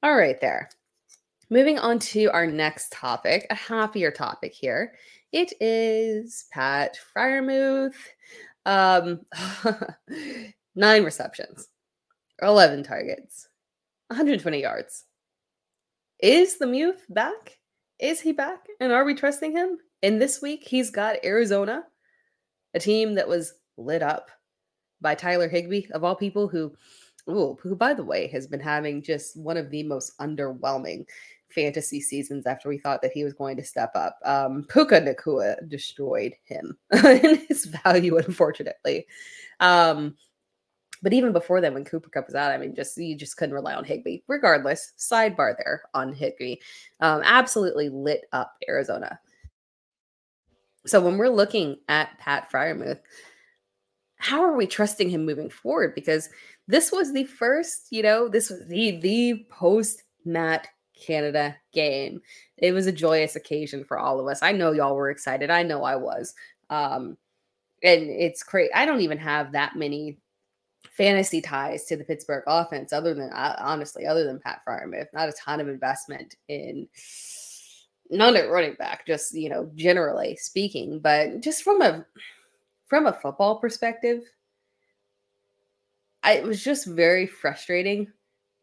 [0.03, 0.69] All right, there.
[1.51, 4.93] Moving on to our next topic, a happier topic here.
[5.31, 7.93] It is Pat Freiermuth.
[8.65, 9.21] Um,
[10.75, 11.67] nine receptions,
[12.41, 13.47] 11 targets,
[14.07, 15.03] 120 yards.
[16.19, 17.59] Is the Muth back?
[17.99, 18.65] Is he back?
[18.79, 19.77] And are we trusting him?
[20.01, 21.83] And this week, he's got Arizona,
[22.73, 24.31] a team that was lit up
[24.99, 26.73] by Tyler Higbee, of all people, who,
[27.29, 31.05] ooh, who, by the way, has been having just one of the most underwhelming
[31.49, 34.17] fantasy seasons after we thought that he was going to step up.
[34.25, 39.07] Um, Puka Nacua destroyed him in his value, unfortunately.
[39.59, 40.15] Um,
[41.01, 43.53] but even before then, when Cooper Kupp was out, I mean, just you just couldn't
[43.53, 44.19] rely on Higbee.
[44.27, 46.55] Regardless, sidebar there on Higbee,
[46.99, 49.19] um, absolutely lit up Arizona.
[50.85, 52.99] So when we're looking at Pat Freiermuth,
[54.17, 55.93] how are we trusting him moving forward?
[55.93, 56.29] Because
[56.67, 62.21] this was the first, you know, this was the the post Matt Canada game.
[62.57, 64.41] It was a joyous occasion for all of us.
[64.41, 65.49] I know y'all were excited.
[65.49, 66.33] I know I was.
[66.69, 67.17] Um,
[67.83, 68.71] and it's great.
[68.73, 70.17] I don't even have that many
[70.91, 75.07] fantasy ties to the Pittsburgh offense, other than uh, honestly, other than Pat Freiermuth.
[75.13, 76.87] Not a ton of investment in
[78.09, 80.99] none at running back, just you know, generally speaking.
[80.99, 82.05] But just from a
[82.87, 84.23] from a football perspective,
[86.23, 88.11] I, it was just very frustrating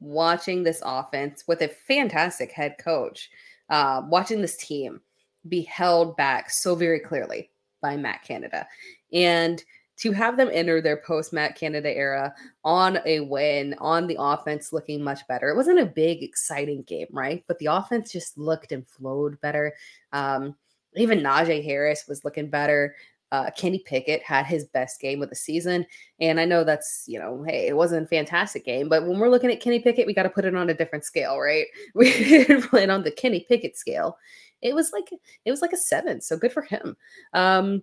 [0.02, 3.30] watching this offense with a fantastic head coach,
[3.70, 5.00] uh, watching this team
[5.48, 8.66] be held back so very clearly by Matt Canada.
[9.12, 9.62] And
[9.98, 12.34] to have them enter their post Matt Canada era
[12.64, 15.48] on a win, on the offense looking much better.
[15.48, 17.44] It wasn't a big, exciting game, right?
[17.46, 19.74] But the offense just looked and flowed better.
[20.12, 20.56] Um,
[20.96, 22.96] even Najee Harris was looking better.
[23.32, 25.86] Uh, Kenny Pickett had his best game of the season.
[26.20, 29.30] And I know that's, you know, hey, it wasn't a fantastic game, but when we're
[29.30, 31.66] looking at Kenny Pickett, we got to put it on a different scale, right?
[31.94, 34.18] We put it on the Kenny Pickett scale.
[34.60, 35.08] It was like
[35.44, 36.20] it was like a seven.
[36.20, 36.94] So good for him.
[37.32, 37.82] Um,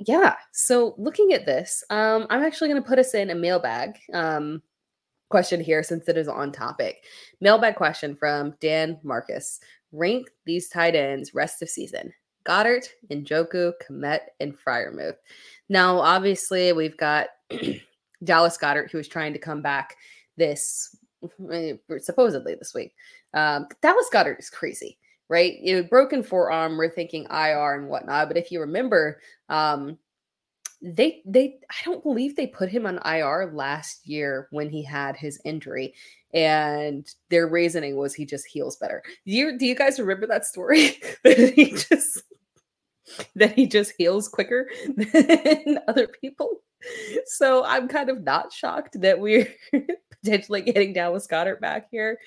[0.00, 0.34] yeah.
[0.50, 4.60] So looking at this, um, I'm actually going to put us in a mailbag um,
[5.28, 7.04] question here since it is on topic.
[7.40, 9.60] Mailbag question from Dan Marcus.
[9.92, 12.12] Rank these tight ends rest of season.
[12.44, 15.16] Goedert, Njoku, Kmet, and Freiermuth.
[15.68, 17.28] Now, obviously, we've got
[18.24, 19.96] Dallas Goedert, who is trying to come back
[20.36, 20.96] this
[21.52, 22.94] eh, supposedly this week.
[23.34, 25.58] Um, Dallas Goedert is crazy, right?
[25.60, 26.76] You broken forearm.
[26.76, 29.98] We're thinking IR and whatnot, but if you remember, um,
[30.82, 35.16] they they I don't believe they put him on IR last year when he had
[35.16, 35.94] his injury,
[36.34, 39.02] and their reasoning was he just heals better.
[39.24, 41.00] Do you do you guys remember that story?
[41.24, 42.22] he just
[43.36, 46.62] that he just heals quicker than other people.
[47.26, 49.48] So I'm kind of not shocked that we're
[50.24, 52.18] potentially getting Dallas Goedert back here.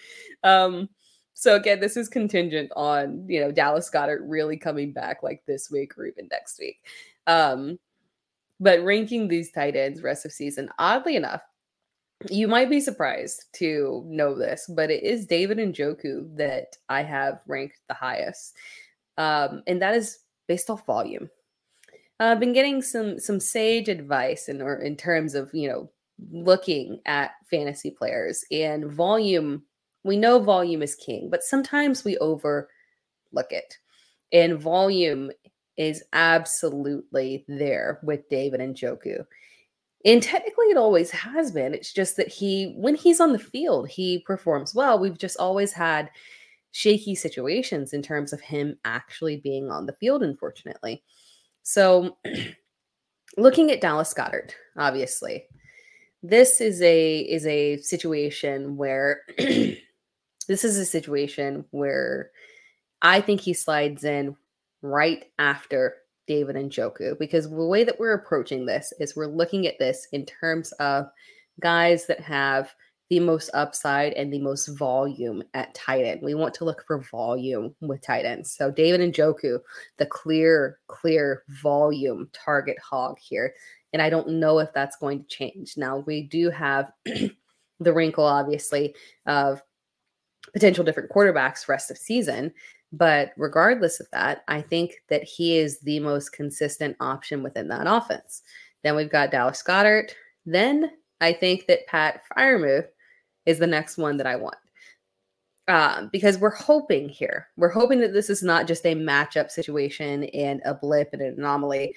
[0.43, 0.89] Um,
[1.33, 5.69] so again, this is contingent on you know Dallas Goedert really coming back like this
[5.69, 6.77] week or even next week.
[7.27, 7.77] Um,
[8.59, 11.41] but ranking these tight ends rest of season, oddly enough,
[12.29, 17.41] you might be surprised to know this, but it is David Njoku that I have
[17.47, 18.55] ranked the highest.
[19.17, 21.29] Um, and that is based off volume.
[22.19, 25.89] Uh, I've been getting some some sage advice in or in terms of you know
[26.31, 29.63] looking at fantasy players and volume.
[30.03, 32.67] We know volume is king, but sometimes we overlook
[33.33, 33.77] it.
[34.31, 35.31] And volume
[35.77, 39.25] is absolutely there with David Njoku.
[40.05, 41.73] And technically, it always has been.
[41.73, 44.99] It's just that he, when he's on the field, he performs well.
[44.99, 46.11] We've just always had
[46.75, 51.01] shaky situations in terms of him actually being on the field, unfortunately.
[51.63, 52.17] So,
[53.37, 55.45] looking at Dallas Goedert, obviously,
[56.21, 59.79] this is a is a situation where this
[60.49, 62.31] is a situation where
[63.01, 64.35] I think he slides in
[64.81, 65.95] right after
[66.27, 70.25] David Njoku because the way that we're approaching this is we're looking at this in
[70.25, 71.05] terms of
[71.61, 72.75] guys that have
[73.09, 76.21] the most upside and the most volume at tight end.
[76.23, 78.51] We want to look for volume with tight ends.
[78.51, 79.59] So David Njoku,
[79.97, 83.53] the clear, clear volume target hog here.
[83.93, 85.75] And I don't know if that's going to change.
[85.77, 88.95] Now we do have the wrinkle, obviously,
[89.27, 89.61] of
[90.53, 92.51] potential different quarterbacks rest of season.
[92.91, 97.87] But regardless of that, I think that he is the most consistent option within that
[97.87, 98.41] offense.
[98.83, 100.11] Then we've got Dallas Goedert.
[100.45, 100.91] Then
[101.21, 102.87] I think that Pat Freiermuth
[103.45, 104.57] is the next one that I want.
[105.67, 110.25] Um, because we're hoping here, we're hoping that this is not just a matchup situation
[110.25, 111.95] and a blip and an anomaly.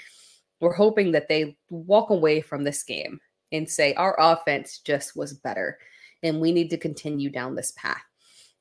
[0.61, 3.21] We're hoping that they walk away from this game
[3.53, 5.79] and say, our offense just was better
[6.23, 8.03] and we need to continue down this path.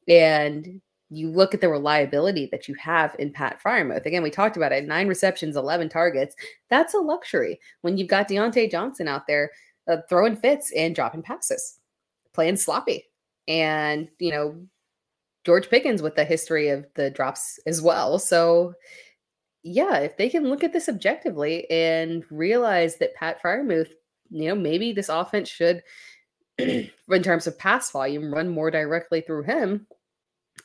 [0.07, 4.05] And you look at the reliability that you have in Pat Freiermuth.
[4.05, 6.35] Again, we talked about it nine receptions, 11 targets.
[6.69, 9.51] That's a luxury when you've got Diontae Johnson out there
[9.87, 11.76] uh, throwing fits and dropping passes,
[12.37, 13.05] playing sloppy.
[13.47, 14.55] And, you know,
[15.45, 18.19] George Pickens with the history of the drops as well.
[18.19, 18.73] So,
[19.63, 23.89] yeah, if they can look at this objectively and realize that Pat Freiermuth,
[24.29, 25.81] you know, maybe this offense should,
[26.57, 29.87] in terms of pass volume, run more directly through him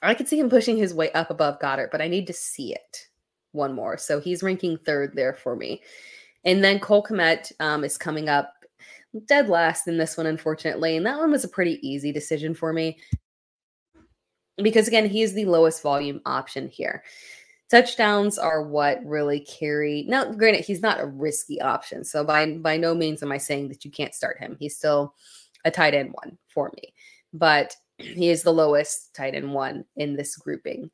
[0.03, 2.73] I could see him pushing his way up above Goedert, but I need to see
[2.73, 3.09] it
[3.53, 3.99] one more.
[3.99, 5.83] So he's ranking third there for me.
[6.45, 8.53] And then Cole Kmet um, is coming up
[9.27, 10.97] dead last in this one, unfortunately.
[10.97, 12.99] And that one was a pretty easy decision for me
[14.57, 17.03] because, again, he is the lowest volume option here.
[17.71, 20.05] Touchdowns are what really carry.
[20.07, 22.05] Now, granted, he's not a risky option.
[22.05, 24.57] So by by no means am I saying that you can't start him.
[24.59, 25.15] He's still
[25.65, 26.93] a tight end one for me.
[27.33, 30.91] But he is the lowest tight end one in this grouping.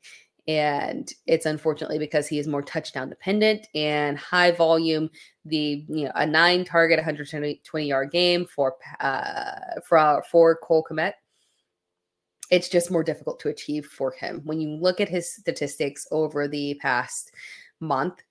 [0.49, 5.11] And it's unfortunately because he is more touchdown dependent and high volume.
[5.45, 11.13] The you know a nine target, 120 yard game for uh, for for Cole Kmet.
[12.49, 14.41] It's just more difficult to achieve for him.
[14.43, 17.31] When you look at his statistics over the past
[17.79, 18.23] month,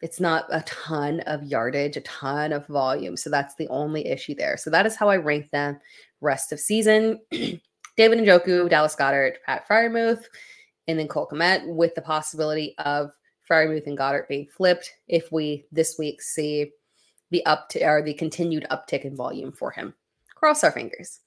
[0.00, 3.16] it's not a ton of yardage, a ton of volume.
[3.16, 4.56] So that's the only issue there.
[4.56, 5.78] So that is how I rank them
[6.20, 7.20] rest of season.
[7.30, 10.24] David Njoku, Dallas Goedert, Pat Freiermuth,
[10.88, 13.12] and then Cole Kmet with the possibility of
[13.48, 16.70] Freiermuth and Goedert being flipped if we this week see
[17.30, 19.94] the up to, or the continued uptick in volume for him.
[20.34, 21.20] Cross our fingers.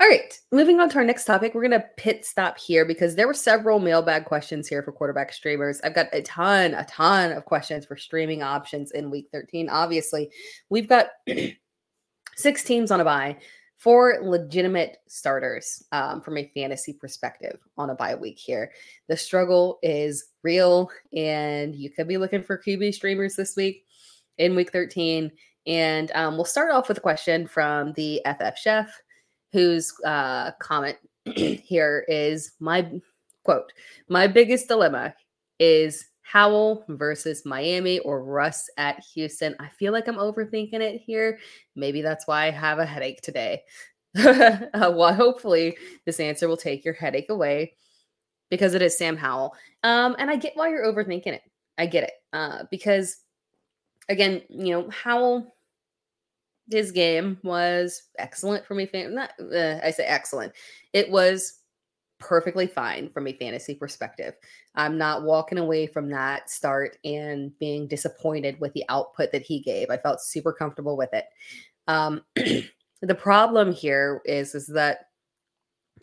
[0.00, 1.54] All right, moving on to our next topic.
[1.54, 5.30] We're going to pit stop here because there were several mailbag questions here for quarterback
[5.30, 5.78] streamers.
[5.84, 9.68] I've got a ton, a ton of questions for streaming options in week 13.
[9.68, 10.30] Obviously,
[10.70, 11.08] we've got
[12.34, 13.36] six teams on a bye
[13.80, 18.70] four legitimate starters um, from a fantasy perspective on a bye week here.
[19.08, 23.86] The struggle is real, and you could be looking for QB streamers this week
[24.36, 25.32] in week 13.
[25.66, 29.02] And um, we'll start off with a question from the FF Chef,
[29.52, 30.98] whose uh, comment
[31.34, 32.90] here is my
[33.44, 33.72] quote,
[34.10, 35.14] My biggest dilemma
[35.58, 39.56] is Howell versus Miami or Russ at Houston.
[39.58, 41.40] I feel like I'm overthinking it here.
[41.74, 43.62] Maybe that's why I have a headache today.
[44.16, 44.60] uh,
[44.94, 45.76] well, hopefully,
[46.06, 47.72] this answer will take your headache away
[48.48, 49.56] because it is Sam Howell.
[49.82, 51.42] Um, and I get why you're overthinking it.
[51.78, 52.12] I get it.
[52.32, 53.16] Uh, because,
[54.08, 55.52] again, you know, Howell,
[56.70, 58.86] his game was excellent for me.
[58.86, 60.52] Fan- not, uh, I say excellent.
[60.92, 61.60] It was
[62.20, 64.34] perfectly fine from a fantasy perspective.
[64.80, 69.60] I'm not walking away from that start and being disappointed with the output that he
[69.60, 69.90] gave.
[69.90, 71.26] I felt super comfortable with it.
[71.86, 72.22] Um,
[73.02, 75.08] the problem here is is that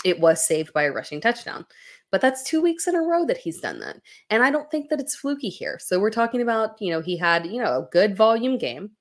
[0.06, 1.66] it was saved by a rushing touchdown.
[2.12, 3.98] But that's two weeks in a row that he's done that.
[4.30, 5.80] And I don't think that it's fluky here.
[5.82, 8.92] So we're talking about, you know, he had, you know, a good volume game.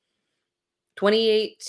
[0.96, 1.62] 28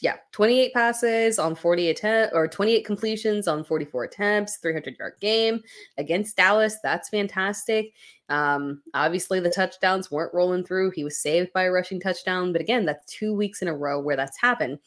[0.00, 5.60] yeah, 28 passes on 40 attempts or 28 completions on 44 attempts, 300 yard game
[5.96, 6.76] against Dallas.
[6.82, 7.92] That's fantastic.
[8.28, 10.92] Um, obviously, the touchdowns weren't rolling through.
[10.92, 12.52] He was saved by a rushing touchdown.
[12.52, 14.78] But again, that's two weeks in a row where that's happened.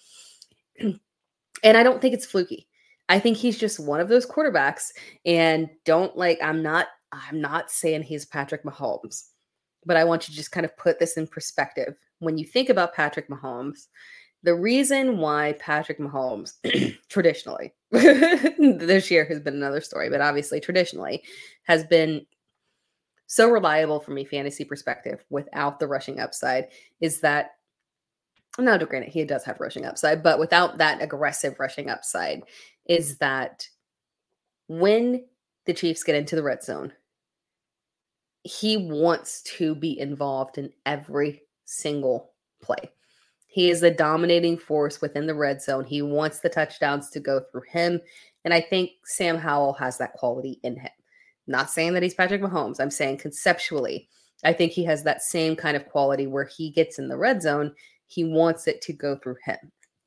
[0.79, 0.97] and
[1.63, 2.67] I don't think it's fluky.
[3.09, 4.91] I think he's just one of those quarterbacks.
[5.25, 9.27] And don't like, I'm not, I'm not saying he's Patrick Mahomes,
[9.85, 11.95] but I want you to just kind of put this in perspective.
[12.21, 13.87] When you think about Patrick Mahomes,
[14.43, 16.53] the reason why Patrick Mahomes
[17.09, 21.23] traditionally this year has been another story, but obviously traditionally
[21.63, 22.25] has been
[23.25, 26.67] so reliable from a fantasy perspective without the rushing upside
[26.99, 27.51] is that
[28.59, 32.43] no, granted, he does have rushing upside, but without that aggressive rushing upside,
[32.85, 33.67] is that
[34.67, 35.23] when
[35.65, 36.91] the Chiefs get into the red zone,
[38.43, 42.91] he wants to be involved in every single play.
[43.47, 45.83] He is the dominating force within the red zone.
[45.83, 47.99] He wants the touchdowns to go through him.
[48.45, 50.91] And I think Sam Howell has that quality in him.
[51.47, 52.79] not saying that he's Patrick Mahomes.
[52.79, 54.07] I'm saying conceptually,
[54.45, 57.41] I think he has that same kind of quality where he gets in the red
[57.41, 57.73] zone.
[58.07, 59.57] He wants it to go through him.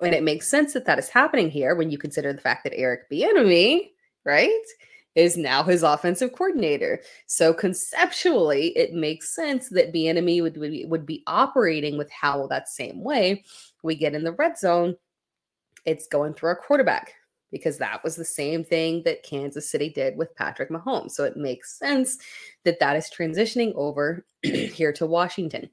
[0.00, 2.76] And it makes sense that that is happening here when you consider the fact that
[2.76, 3.90] Eric Bieniemy,
[4.24, 4.50] right,
[5.14, 7.00] is now his offensive coordinator.
[7.26, 12.48] So conceptually, it makes sense that Bieniemy would, would, be, would be operating with Howell
[12.48, 13.44] that same way.
[13.82, 14.96] We get in the red zone,
[15.84, 17.14] it's going through our quarterback
[17.52, 21.12] because that was the same thing that Kansas City did with Patrick Mahomes.
[21.12, 22.18] So it makes sense
[22.64, 25.70] that that is transitioning over here to Washington.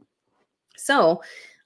[0.78, 1.24] So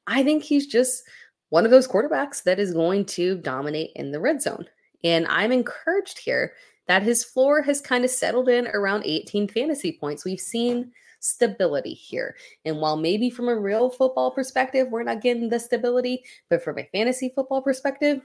[0.07, 1.03] I think he's just
[1.49, 4.65] one of those quarterbacks that is going to dominate in the red zone.
[5.03, 6.53] And I'm encouraged here
[6.87, 10.25] that his floor has kind of settled in around 18 fantasy points.
[10.25, 12.35] We've seen stability here.
[12.63, 16.77] And while maybe from a real football perspective, we're not getting the stability, but from
[16.77, 18.21] a fantasy football perspective,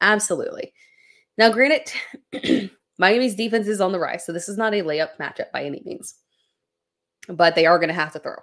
[0.00, 0.72] absolutely.
[1.38, 1.92] Now, granted,
[2.98, 5.82] Miami's defense is on the rise, so this is not a layup matchup by any
[5.84, 6.14] means.
[7.28, 8.36] But they are going to have to throw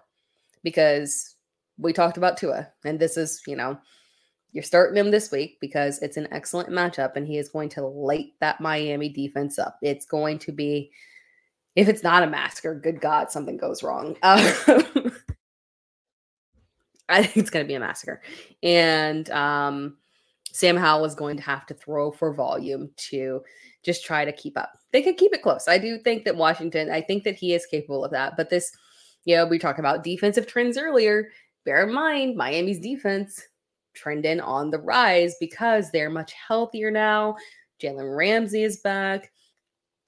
[0.63, 1.35] because
[1.77, 3.77] we talked about Tua, and this is, you know,
[4.51, 7.85] you're starting him this week because it's an excellent matchup and he is going to
[7.85, 9.77] light that Miami defense up.
[9.81, 10.91] It's going to be,
[11.75, 14.15] if it's not a massacre, good God, something goes wrong.
[14.23, 15.13] Um,
[17.11, 18.21] I think it's going to be a massacre.
[18.61, 19.97] And um,
[20.51, 23.41] Sam Howell is going to have to throw for volume to
[23.81, 24.73] just try to keep up.
[24.91, 25.67] They could keep it close.
[25.67, 28.37] I do think that Washington, I think that he is capable of that.
[28.37, 28.71] But this,
[29.25, 31.31] you know, we talked about defensive trends earlier.
[31.65, 33.41] Bear in mind, Miami's defense
[33.99, 37.35] trending on the rise because they're much healthier now.
[37.81, 39.31] Jalen Ramsey is back.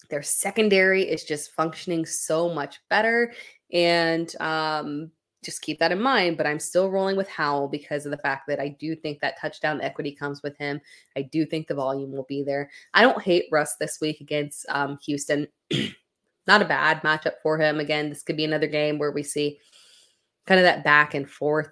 [0.10, 3.34] Their secondary is just functioning so much better.
[3.72, 5.12] And um,
[5.44, 6.38] just keep that in mind.
[6.38, 9.40] But I'm still rolling with Howell because of the fact that I do think that
[9.40, 10.80] touchdown equity comes with him.
[11.18, 12.70] I do think the volume will be there.
[12.94, 15.48] I don't hate Russ this week against um, Houston.
[16.48, 17.80] Not a bad matchup for him.
[17.80, 19.60] Again, this could be another game where we see
[20.48, 21.72] kind of that back and forth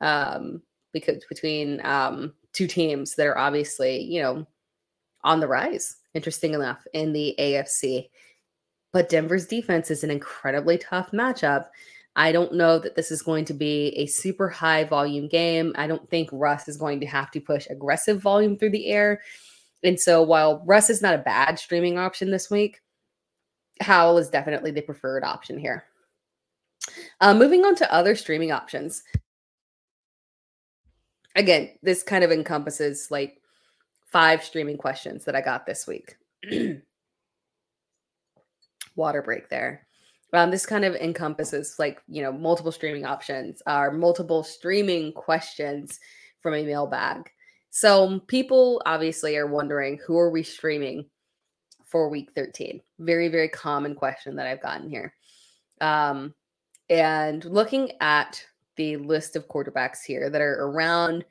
[0.00, 0.62] um,
[0.94, 4.46] because between um, two teams that are obviously, you know,
[5.24, 8.08] on the rise, interesting enough, in the AFC.
[8.92, 11.66] But Denver's defense is an incredibly tough matchup.
[12.16, 15.74] I don't know that this is going to be a super high volume game.
[15.76, 19.20] I don't think Russ is going to have to push aggressive volume through the air.
[19.82, 22.80] And so while Russ is not a bad streaming option this week,
[23.80, 25.84] Howell is definitely the preferred option here.
[27.20, 29.02] Uh, moving on to other streaming options.
[31.34, 33.40] Again, this kind of encompasses like
[34.06, 36.16] five streaming questions that I got this week.
[38.96, 39.86] Water break there.
[40.32, 46.00] Um, this kind of encompasses like you know multiple streaming options or multiple streaming questions
[46.40, 47.30] from a mailbag.
[47.70, 51.06] So people obviously are wondering who are we streaming
[51.84, 52.80] for week 13?
[52.98, 55.14] Very very common question that I've gotten here.
[55.80, 56.34] Um,
[56.90, 58.44] and looking at
[58.76, 61.24] the list of quarterbacks here that are around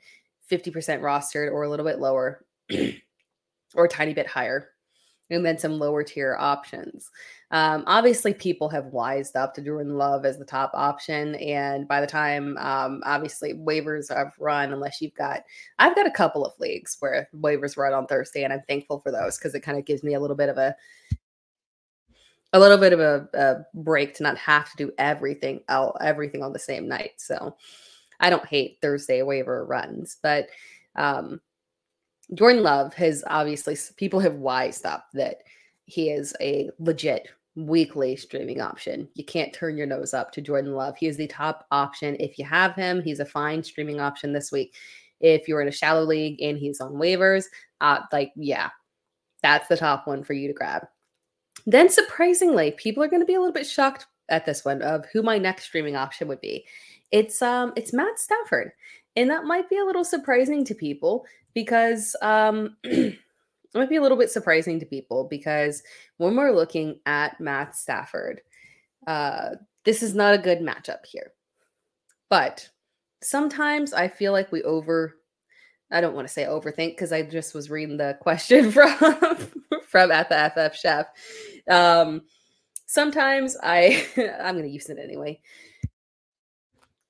[0.50, 2.44] 50% rostered or a little bit lower
[3.74, 4.70] or a tiny bit higher
[5.30, 7.10] and then some lower tier options.
[7.50, 12.00] Um, obviously, people have wised up to Jordan Love as the top option, and by
[12.00, 14.72] the time, um, obviously, waivers have run.
[14.72, 15.42] Unless you've got,
[15.78, 19.10] I've got a couple of leagues where waivers run on Thursday, and I'm thankful for
[19.10, 20.74] those because it kind of gives me a little bit of a,
[22.54, 26.42] a little bit of a, a break to not have to do everything, out, everything
[26.42, 27.12] on the same night.
[27.18, 27.56] So,
[28.20, 30.48] I don't hate Thursday waiver runs, but
[30.96, 31.40] um,
[32.32, 35.42] Jordan Love has obviously people have wised up that
[35.84, 39.08] he is a legit weekly streaming option.
[39.14, 40.96] You can't turn your nose up to Jordan Love.
[40.96, 43.02] He is the top option if you have him.
[43.02, 44.74] He's a fine streaming option this week.
[45.20, 47.44] If you're in a shallow league and he's on waivers,
[47.80, 48.70] uh, like yeah,
[49.42, 50.86] that's the top one for you to grab.
[51.66, 55.04] Then surprisingly, people are going to be a little bit shocked at this one of
[55.12, 56.66] who my next streaming option would be.
[57.10, 58.72] It's um it's Matt Stafford.
[59.16, 63.18] And that might be a little surprising to people because um, it
[63.74, 65.82] might be a little bit surprising to people because
[66.16, 68.40] when we're looking at Matt Stafford,
[69.06, 69.50] uh,
[69.84, 71.32] this is not a good matchup here.
[72.28, 72.68] But
[73.22, 75.14] sometimes I feel like we over
[75.92, 78.96] I don't want to say overthink because I just was reading the question from
[79.86, 81.06] from at the FF chef.
[81.70, 82.22] Um,
[82.86, 85.40] sometimes I I'm going to use it anyway.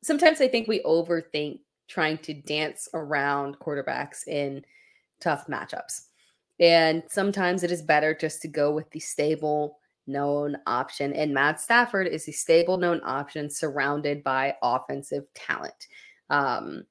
[0.03, 4.65] Sometimes I think we overthink trying to dance around quarterbacks in
[5.21, 6.07] tough matchups.
[6.61, 11.13] And sometimes it is better just to go with the stable, known option.
[11.13, 15.89] And Matt Stafford is the stable, known option surrounded by offensive talent.
[16.31, 16.85] Um,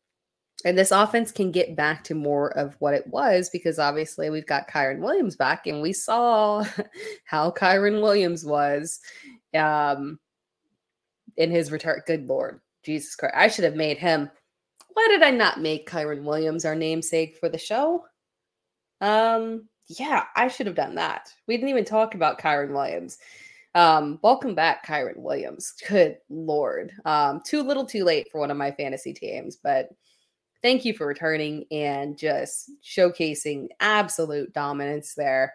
[0.66, 4.48] and this offense can get back to more of what it was because obviously we've
[4.48, 6.64] got Kyren Williams back, and we saw
[7.26, 9.00] how Kyren Williams was
[9.54, 10.20] um,
[11.38, 12.02] in his return.
[12.06, 13.36] Good Lord, Jesus Christ.
[13.38, 14.30] I should have made him
[14.94, 18.06] why did I not make Kyren Williams our namesake for the show?
[19.02, 21.30] Um, yeah, I should have done that.
[21.48, 23.18] We didn't even talk about Kyren Williams.
[23.76, 25.74] Um, welcome back, Kyren Williams.
[25.88, 26.92] Good lord.
[27.06, 29.90] Um, too little too late for one of my fantasy teams, but
[30.64, 35.54] thank you for returning and just showcasing absolute dominance there.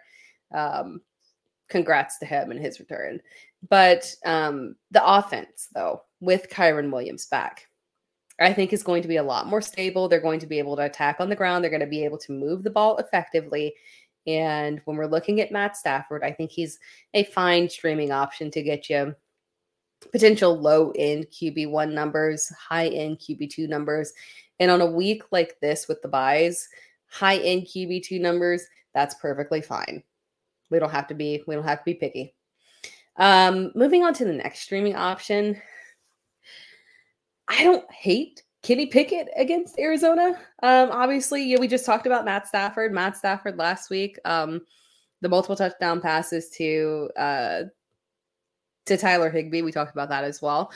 [0.53, 1.01] Um,
[1.67, 3.19] congrats to him and his return.
[3.69, 7.67] But um, the offense, though, with Kyren Williams back,
[8.39, 10.07] I think is going to be a lot more stable.
[10.07, 11.63] They're going to be able to attack on the ground.
[11.63, 13.73] They're going to be able to move the ball effectively.
[14.27, 16.79] And when we're looking at Matt Stafford, I think he's
[17.13, 19.15] a fine streaming option to get you
[20.11, 24.13] potential low end QB1 numbers, high end QB2 numbers.
[24.59, 26.67] And on a week like this with the buys,
[27.07, 30.03] high end QB2 numbers, that's perfectly fine.
[30.69, 32.35] We don't have to be we don't have to be picky.
[33.17, 35.61] Um, moving on to the next streaming option.
[37.47, 40.39] I don't hate Kenny Pickett against Arizona.
[40.61, 42.93] Um, obviously, yeah, we just talked about Matt Stafford.
[42.93, 44.17] Matt Stafford last week.
[44.25, 44.61] Um,
[45.21, 47.63] the multiple touchdown passes to uh
[48.85, 49.61] to Tyler Higbee.
[49.61, 50.71] We talked about that as well.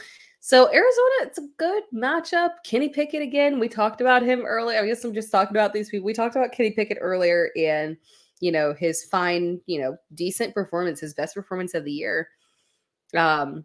[0.45, 2.49] So Arizona, it's a good matchup.
[2.65, 3.61] Kenny Pickett again.
[3.61, 4.77] We talked about him earlier.
[4.77, 6.05] I guess I'm just talking about these people.
[6.05, 7.95] We talked about Kenny Pickett earlier and
[8.41, 12.27] you know his fine, you know, decent performance, his best performance of the year.
[13.15, 13.63] Um,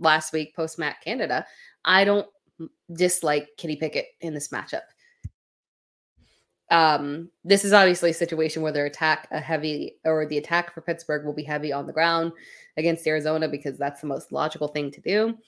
[0.00, 1.46] last week post Matt Canada.
[1.84, 2.26] I don't
[2.92, 4.82] dislike Kenny Pickett in this matchup.
[6.72, 10.80] Um, this is obviously a situation where their attack a heavy or the attack for
[10.80, 12.32] Pittsburgh will be heavy on the ground
[12.76, 15.38] against Arizona because that's the most logical thing to do.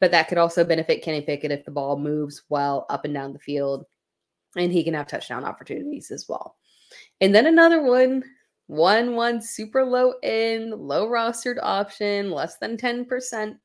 [0.00, 3.32] But that could also benefit Kenny Pickett if the ball moves well up and down
[3.32, 3.86] the field
[4.56, 6.56] and he can have touchdown opportunities as well.
[7.20, 8.22] And then another one,
[8.66, 13.56] one one super low end, low rostered option, less than 10%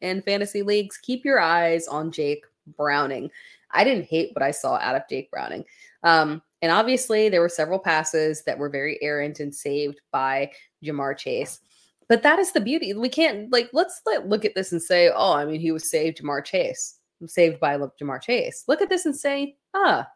[0.00, 0.98] in fantasy leagues.
[0.98, 2.44] Keep your eyes on Jake
[2.76, 3.30] Browning.
[3.70, 5.64] I didn't hate what I saw out of Jake Browning.
[6.02, 10.52] Um, and obviously, there were several passes that were very errant and saved by
[10.84, 11.60] Ja'Marr Chase.
[12.08, 12.92] But that is the beauty.
[12.94, 15.90] We can't like let's let, look at this and say, oh, I mean, he was
[15.90, 18.64] saved Ja'Marr Chase, saved by Ja'Marr Chase.
[18.68, 20.06] Look at this and say, ah,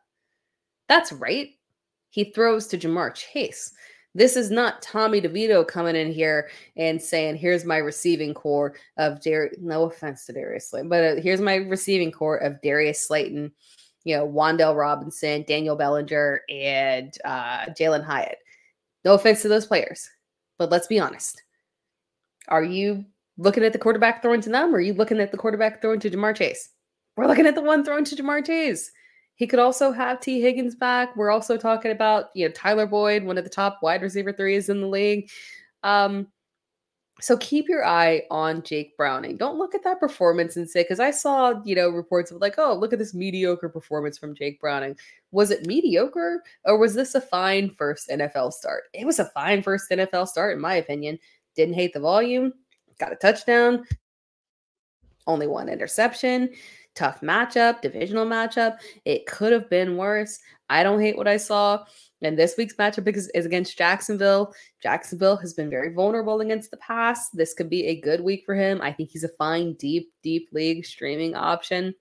[0.89, 1.51] that's right.
[2.11, 3.73] He throws to Ja'Marr Chase.
[4.17, 9.21] This is not Tommy DeVito coming in here and saying, "Here's my receiving corps of
[9.21, 13.53] Darius." No offense to Darius Slayton, but uh, here's my receiving corps of Darius Slayton,
[14.05, 18.39] you know, Wan'Dale Robinson, Daniel Bellinger, and uh, Jalin Hyatt.
[19.05, 20.09] No offense to those players,
[20.59, 21.43] but let's be honest.
[22.49, 23.05] Are you
[23.39, 26.01] looking at the quarterback throwing to them, or are you looking at the quarterback throwing
[26.01, 26.71] to Ja'Marr Chase?
[27.17, 28.91] We're looking at the one throwing to Ja'Marr Chase.
[29.37, 31.15] He could also have Tee Higgins back.
[31.15, 34.71] We're also talking about, you know, Tyler Boyd, one of the top wide receiver threes
[34.71, 35.29] in the league.
[35.83, 36.29] Um,
[37.21, 39.39] so keep your eye on Jake Browning.
[39.39, 42.55] Don't look at that performance and say, because I saw, you know, reports of like,
[42.59, 44.97] oh, look at this mediocre performance from Jake Browning.
[45.31, 48.85] Was it mediocre or was this a fine first NFL start?
[48.93, 51.19] It was a fine first NFL start, in my opinion.
[51.57, 52.53] Didn't hate the volume,
[52.99, 53.85] got a touchdown,
[55.27, 56.51] only one interception
[56.97, 58.79] tough matchup, divisional matchup.
[59.05, 60.41] It could have been worse.
[60.69, 61.85] I don't hate what I saw.
[62.23, 64.53] And this week's matchup is, is, against Jacksonville.
[64.83, 67.29] Jacksonville has been very vulnerable against the pass.
[67.29, 68.81] This could be a good week for him.
[68.81, 71.95] I think he's a fine, deep, deep league streaming option,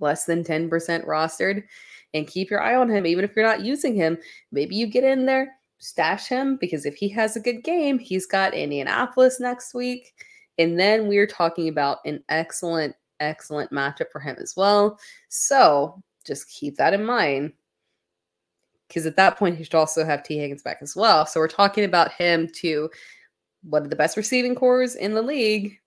[0.00, 0.70] less than 10%
[1.06, 1.62] rostered.
[2.14, 4.16] And keep your eye on him, even if you're not using him.
[4.50, 5.52] Maybe you get in there,
[5.84, 10.14] stash him, because if he has a good game, he's got Indianapolis next week.
[10.58, 14.98] And then we're talking about an excellent excellent matchup for him as well.
[15.28, 17.52] So just keep that in mind.
[18.88, 21.26] Because at that point, he should also have Tee Higgins back as well.
[21.26, 22.90] So we're talking about him to
[23.62, 25.78] one of the best receiving corps in the league.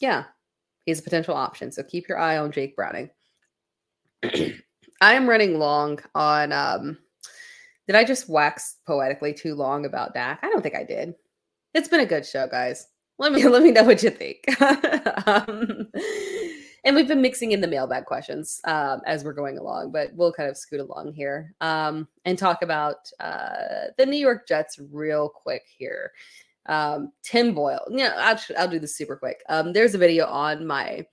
[0.00, 0.24] Yeah,
[0.86, 1.70] he's a potential option.
[1.72, 3.10] So keep your eye on Jake Browning.
[4.22, 6.98] I am running long on um
[7.90, 10.38] did I just wax poetically too long about Dak?
[10.42, 11.14] I don't think I did.
[11.74, 12.86] It's been a good show, guys
[13.20, 14.44] let me let me know what you think.
[15.26, 15.86] um,
[16.84, 20.32] and we've been mixing in the mailbag questions um, as we're going along, but we'll
[20.32, 25.28] kind of scoot along here um, and talk about uh, the New York Jets real
[25.28, 26.10] quick here.
[26.66, 29.42] Um, Tim Boyle, yeah, I'll, I'll do this super quick.
[29.48, 31.06] Um, there's a video on my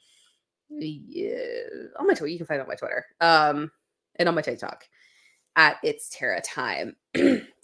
[0.69, 2.27] on my Twitter.
[2.27, 3.71] You can find it on my Twitter um,
[4.17, 4.83] and on my TikTok
[5.57, 6.95] at It's Tera Time.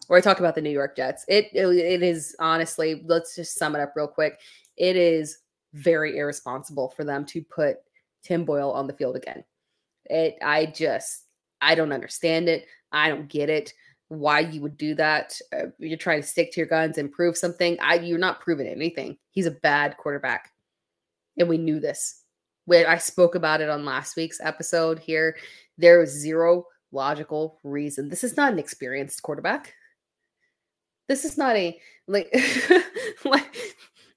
[0.08, 1.26] where I talk about the New York Jets.
[1.28, 4.40] It, it, it is honestly, let's just sum it up real quick.
[4.76, 5.38] It is
[5.74, 7.78] very irresponsible for them to put
[8.24, 9.44] Tim Boyle on the field again.
[10.06, 11.26] It I just
[11.62, 12.66] I don't understand it.
[12.92, 13.74] I don't get it.
[14.10, 15.40] Why you would do that?
[15.56, 17.78] Uh, you're trying to stick to your guns and prove something.
[17.82, 19.18] I you're not proving anything.
[19.32, 20.52] He's a bad quarterback,
[21.38, 22.22] and we knew this.
[22.66, 25.36] When I spoke about it on last week's episode here,
[25.78, 28.10] there was zero logical reason.
[28.10, 29.74] This is not an experienced quarterback.
[31.10, 32.34] This is not a like
[33.26, 33.56] like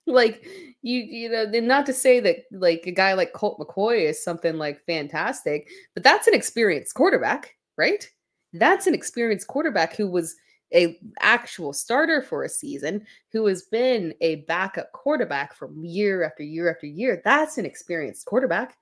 [0.06, 0.46] like
[0.82, 4.56] you you know not to say that like a guy like colt mccoy is something
[4.56, 8.08] like fantastic but that's an experienced quarterback right
[8.52, 10.36] that's an experienced quarterback who was
[10.74, 16.42] a actual starter for a season who has been a backup quarterback from year after
[16.42, 18.76] year after year that's an experienced quarterback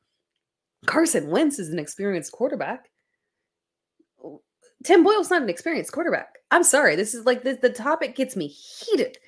[0.86, 2.90] carson wentz is an experienced quarterback
[4.84, 8.36] tim boyle's not an experienced quarterback i'm sorry this is like this, the topic gets
[8.36, 9.18] me heated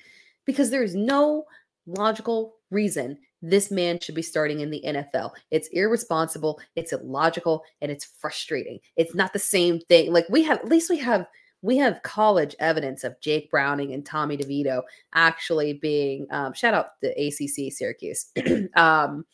[0.45, 1.45] because there is no
[1.85, 5.31] logical reason this man should be starting in the NFL.
[5.51, 8.79] It's irresponsible, it's illogical, and it's frustrating.
[8.95, 10.11] It's not the same thing.
[10.11, 11.27] Like we have, at least we have
[11.63, 14.83] we have college evidence of Jake Browning and Tommy DeVito
[15.13, 18.27] actually being um, shout out the ACC Syracuse,
[18.75, 19.25] um,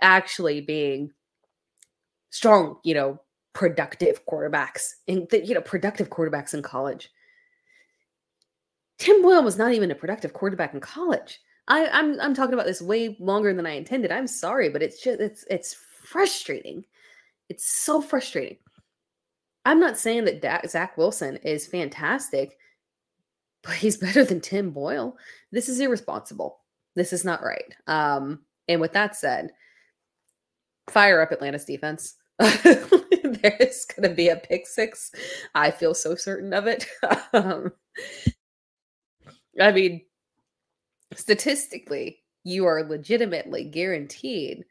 [0.00, 1.10] actually being
[2.30, 3.20] strong, you know,
[3.54, 7.10] productive quarterbacks and you know productive quarterbacks in college.
[8.98, 11.40] Tim Boyle was not even a productive quarterback in college.
[11.68, 14.12] I, I'm I'm talking about this way longer than I intended.
[14.12, 16.84] I'm sorry, but it's just it's it's frustrating.
[17.48, 18.58] It's so frustrating.
[19.64, 22.56] I'm not saying that Zach Wilson is fantastic,
[23.62, 25.16] but he's better than Tim Boyle.
[25.50, 26.60] This is irresponsible.
[26.94, 27.74] This is not right.
[27.86, 29.52] Um, and with that said,
[30.90, 32.14] fire up Atlanta's defense.
[33.42, 35.12] There's going to be a pick six.
[35.54, 36.86] I feel so certain of it.
[37.32, 37.72] um,
[39.60, 40.02] I mean,
[41.14, 44.64] statistically, you are legitimately guaranteed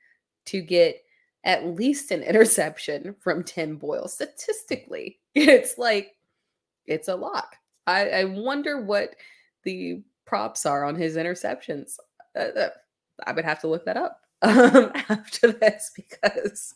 [0.47, 1.01] to get
[1.43, 4.07] at least an interception from Tim Boyle.
[4.07, 6.16] Statistically, it's like
[6.86, 7.55] it's a lock.
[7.88, 9.16] I, I wonder what
[9.64, 11.95] the props are on his interceptions.
[12.36, 12.70] Uh, uh,
[13.26, 16.76] I would have to look that up um, after this because,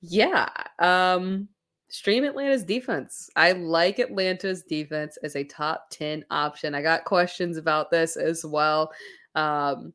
[0.00, 1.48] yeah, um,
[1.88, 3.30] stream Atlanta's defense.
[3.36, 6.74] I like Atlanta's defense as a top 10 option.
[6.74, 8.92] I got questions about this as well
[9.34, 9.92] um,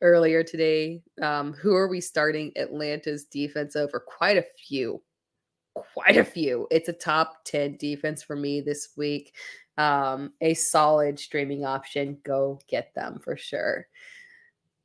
[0.00, 1.02] earlier today.
[1.22, 4.00] Um, who are we starting Atlanta's defense over?
[4.00, 5.02] Quite a few.
[5.74, 6.68] Quite a few.
[6.70, 9.34] It's a top 10 defense for me this week.
[9.76, 12.18] Um, a solid streaming option.
[12.22, 13.88] Go get them for sure.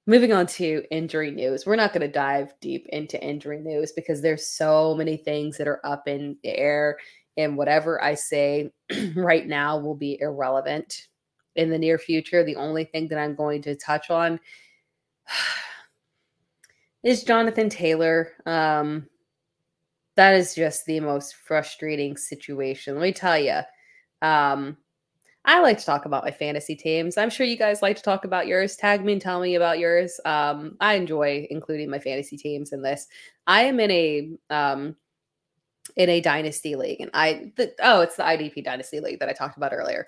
[0.10, 1.68] Moving on to injury news.
[1.68, 5.68] We're not going to dive deep into injury news because there's so many things that
[5.68, 6.97] are up in the air
[7.38, 8.72] and whatever I say
[9.16, 11.10] right now will be irrelevant
[11.55, 12.43] in the near future.
[12.43, 14.39] The only thing that I'm going to touch on
[17.03, 18.32] is Jonathan Taylor.
[18.47, 19.05] Um,
[20.16, 22.95] that is just the most frustrating situation.
[22.95, 23.60] Let me tell you.
[24.24, 24.76] Um,
[25.50, 27.18] I like to talk about my fantasy teams.
[27.18, 28.76] I'm sure you guys like to talk about yours.
[28.76, 30.20] Tag me and tell me about yours.
[30.24, 33.08] Um, I enjoy including my fantasy teams in this.
[33.47, 34.95] I am in a um,
[35.95, 39.34] in a dynasty league, and I the, oh, it's the IDP dynasty league that I
[39.34, 40.06] talked about earlier,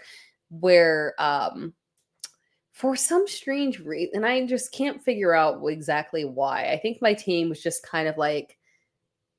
[0.52, 1.74] where um,
[2.72, 6.66] for some strange reason, and I just can't figure out exactly why.
[6.66, 8.60] I think my team was just kind of like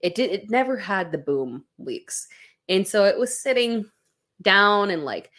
[0.00, 0.32] it did.
[0.32, 2.26] It never had the boom weeks,
[2.68, 3.84] and so it was sitting
[4.42, 5.30] down and like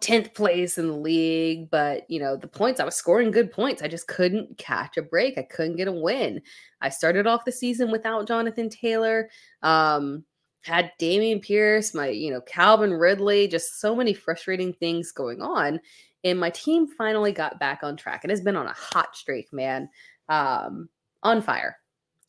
[0.00, 3.82] 10th place in the league, but you know, the points I was scoring good points.
[3.82, 5.38] I just couldn't catch a break.
[5.38, 6.42] I couldn't get a win.
[6.80, 9.30] I started off the season without Jonathan Taylor.
[9.62, 10.24] Um,
[10.62, 15.80] had Dameon Pierce, my, you know, Calvin Ridley, just so many frustrating things going on.
[16.24, 18.24] And my team finally got back on track.
[18.24, 19.88] It has been on a hot streak, man.
[20.28, 20.88] Um,
[21.22, 21.78] on fire.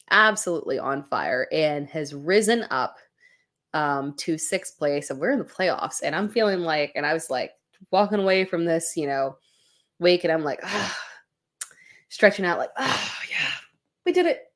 [0.09, 2.97] Absolutely on fire and has risen up
[3.77, 6.01] um, to sixth place and we're in the playoffs.
[6.03, 7.51] And I'm feeling like, and I was like
[7.91, 9.37] walking away from this, you know,
[9.99, 10.99] week, and I'm like, ah,
[12.09, 13.51] stretching out, like, oh, yeah,
[14.03, 14.51] we did it.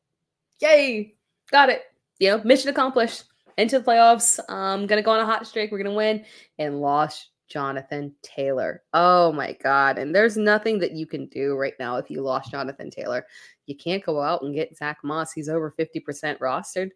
[0.59, 1.13] Yay,
[1.51, 1.83] got it.
[2.19, 3.25] You know, mission accomplished.
[3.57, 4.39] Into the playoffs.
[4.49, 5.71] I'm gonna go on a hot streak.
[5.71, 6.25] We're gonna win
[6.57, 8.81] and lost Jonathan Taylor.
[8.93, 9.97] Oh my God.
[9.97, 13.25] And there's nothing that you can do right now if you lost Jonathan Taylor.
[13.67, 15.33] You can't go out and get Zach Moss.
[15.33, 16.91] He's over 50% rostered.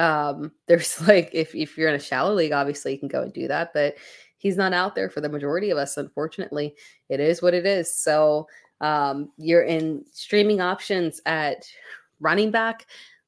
[0.00, 3.32] Um, there's like if if you're in a shallow league, obviously you can go and
[3.32, 3.94] do that, but
[4.38, 5.96] he's not out there for the majority of us.
[5.96, 6.74] Unfortunately,
[7.08, 7.94] it is what it is.
[7.94, 8.48] So
[8.80, 11.66] um, you're in streaming options at
[12.20, 12.86] running back.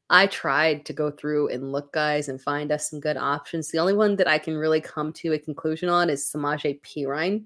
[0.09, 3.71] I tried to go through and look, guys, and find us some good options.
[3.71, 7.45] The only one that I can really come to a conclusion on is Samaje Perine.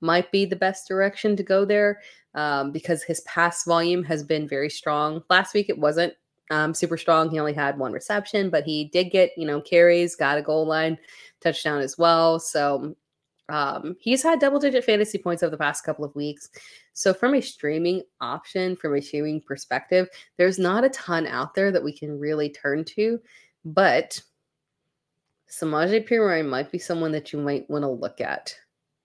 [0.00, 2.00] Might be the best direction to go there
[2.34, 5.22] um, because his pass volume has been very strong.
[5.30, 6.14] Last week it wasn't
[6.52, 7.30] um, super strong.
[7.30, 10.66] He only had one reception, but he did get, you know, carries, got a goal
[10.66, 10.98] line
[11.40, 12.38] touchdown as well.
[12.38, 12.94] So
[13.48, 16.50] um, he's had double digit fantasy points over the past couple of weeks.
[16.92, 21.72] So, from a streaming option, from a streaming perspective, there's not a ton out there
[21.72, 23.18] that we can really turn to.
[23.64, 24.20] But
[25.50, 28.54] Samaje Perine might be someone that you might want to look at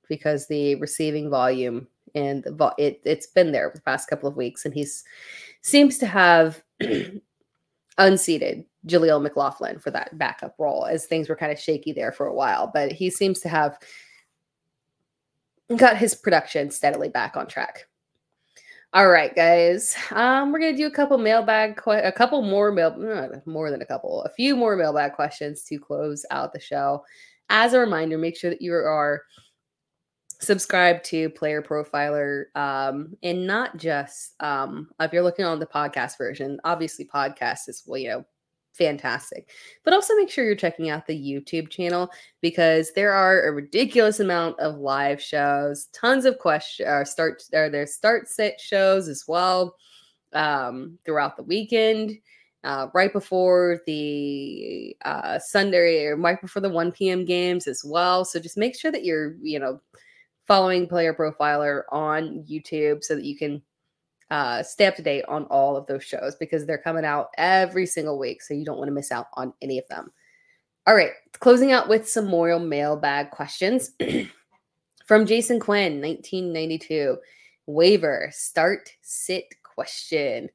[0.10, 4.38] because the receiving volume and the, it it's been there for the past couple of
[4.38, 5.04] weeks, and he's
[5.62, 6.64] seems to have
[7.98, 12.28] unseated Jaleel McLaughlin for that backup role as things were kind of shaky there for
[12.28, 13.78] a while, but he seems to have
[15.76, 17.88] got his production steadily back on track.
[18.94, 19.98] All right, guys.
[20.12, 23.82] Um, we're gonna do a couple mailbag, que- a couple more mail, uh, more than
[23.82, 27.04] a couple, a few more mailbag questions to close out the show.
[27.50, 29.24] As a reminder, make sure that you are
[30.40, 36.18] subscribed to Player Profiler, um, and not just um, if you're looking on the podcast
[36.18, 36.60] version.
[36.64, 38.26] Obviously, podcast is well, you know,
[38.78, 39.50] fantastic.
[39.84, 42.10] But also make sure you're checking out the YouTube channel
[42.42, 47.44] because there are a ridiculous amount of live shows, tons of question or uh, start
[47.54, 49.76] or there's start set shows as well
[50.34, 52.12] um, throughout the weekend.
[52.64, 57.24] Uh, right before the uh, Sunday or right before the 1 p.m.
[57.24, 58.26] games as well.
[58.26, 59.80] So just make sure that you're, you know,
[60.48, 63.62] following Player Profiler on YouTube so that you can
[64.32, 67.86] uh, stay up to date on all of those shows because they're coming out every
[67.86, 68.42] single week.
[68.42, 70.12] So you don't want to miss out on any of them.
[70.86, 73.92] All right, closing out with some more mailbag questions
[75.06, 77.18] from Jason Quinn, 1992.
[77.66, 80.50] Waiver, start, sit question.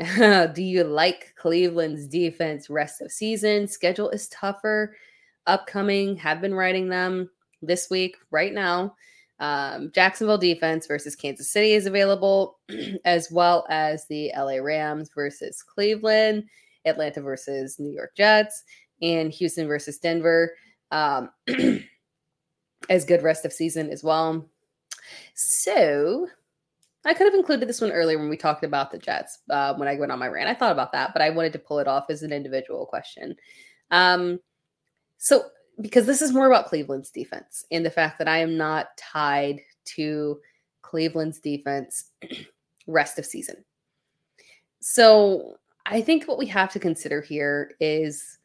[0.16, 3.68] Do you like Cleveland's defense rest of season?
[3.68, 4.96] Schedule is tougher.
[5.46, 7.28] Upcoming, have been writing them
[7.60, 8.94] this week, right now.
[9.40, 12.58] Um, Jacksonville defense versus Kansas City is available,
[13.04, 16.44] as well as the LA Rams versus Cleveland,
[16.84, 18.64] Atlanta versus New York Jets,
[19.00, 20.54] and Houston versus Denver.
[20.90, 21.30] Um,
[22.88, 24.48] as good rest of season as well.
[25.34, 26.26] So
[27.04, 29.88] I could have included this one earlier when we talked about the Jets uh, when
[29.88, 30.48] I went on my rant.
[30.48, 33.36] I thought about that, but I wanted to pull it off as an individual question.
[33.90, 34.40] Um,
[35.18, 35.44] so
[35.80, 39.60] because this is more about Cleveland's defense and the fact that I am not tied
[39.96, 40.40] to
[40.82, 42.10] Cleveland's defense
[42.86, 43.64] rest of season.
[44.80, 45.54] So
[45.86, 48.38] I think what we have to consider here is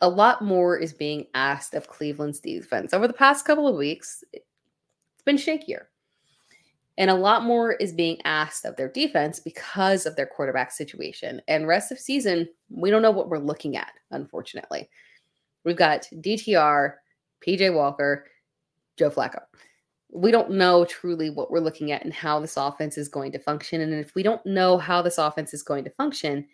[0.00, 2.92] a lot more is being asked of Cleveland's defense.
[2.92, 4.44] Over the past couple of weeks, it's
[5.24, 5.84] been shakier.
[6.98, 11.40] And a lot more is being asked of their defense because of their quarterback situation.
[11.48, 14.90] And rest of season, we don't know what we're looking at, unfortunately.
[15.64, 16.94] We've got DTR,
[17.46, 18.26] PJ Walker,
[18.96, 19.40] Joe Flacco.
[20.10, 23.38] We don't know truly what we're looking at and how this offense is going to
[23.38, 23.80] function.
[23.80, 26.46] And if we don't know how this offense is going to function,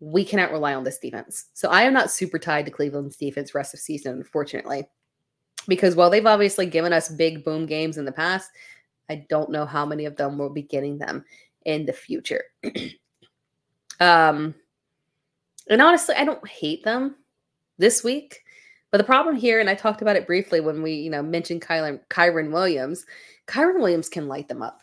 [0.00, 1.46] we cannot rely on this defense.
[1.52, 4.88] So I am not super tied to Cleveland's defense rest of season, unfortunately,
[5.68, 8.50] because while they've obviously given us big boom games in the past,
[9.08, 11.24] I don't know how many of them will be getting them
[11.66, 12.44] in the future.
[14.00, 14.54] um,
[15.68, 17.16] and honestly, I don't hate them
[17.80, 18.42] this week.
[18.92, 21.62] But the problem here, and I talked about it briefly when we, you know, mentioned
[21.62, 23.06] Kylan, Kyren Williams.
[23.46, 24.80] Kyren Williams can light them up.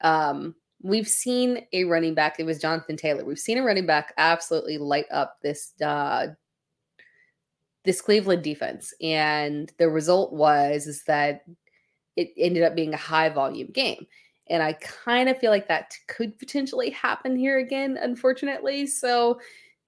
[0.00, 2.38] Um, we've seen a running back.
[2.38, 3.24] It was Jonathan Taylor.
[3.24, 6.28] We've seen a running back absolutely light up this uh,
[7.84, 11.44] this Cleveland defense, and the result was is that
[12.16, 14.06] it ended up being a high volume game.
[14.48, 18.86] And I kind of feel like that could potentially happen here again, unfortunately.
[18.86, 19.40] So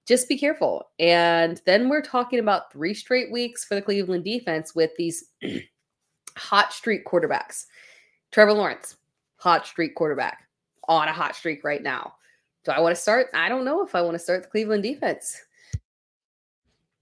[0.07, 0.89] just be careful.
[0.99, 5.25] And then we're talking about three straight weeks for the Cleveland defense with these
[6.37, 7.65] hot streak quarterbacks.
[8.31, 8.95] Trevor Lawrence,
[9.35, 10.47] hot streak quarterback,
[10.87, 12.13] on a hot streak right now.
[12.63, 13.27] Do I want to start?
[13.33, 15.41] I don't know if I want to start the Cleveland defense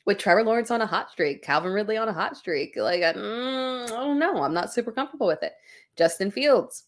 [0.05, 2.75] with Trevor Lawrence on a hot streak, Calvin Ridley on a hot streak.
[2.75, 4.43] Like, mm, I don't know.
[4.43, 5.53] I'm not super comfortable with it.
[5.95, 6.85] Justin Fields,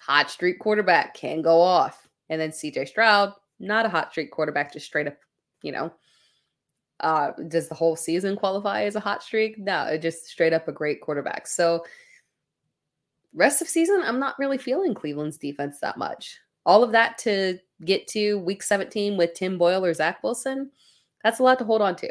[0.00, 2.08] hot streak quarterback, can go off.
[2.28, 5.16] And then CJ Stroud, not a hot streak quarterback, just straight up
[5.64, 5.92] you know,
[7.00, 9.58] uh, does the whole season qualify as a hot streak?
[9.58, 11.46] No, just straight up a great quarterback.
[11.46, 11.84] So
[13.32, 16.38] rest of season, I'm not really feeling Cleveland's defense that much.
[16.66, 20.70] All of that to get to week 17 with Tim Boyle or Zach Wilson,
[21.22, 22.10] that's a lot to hold on to.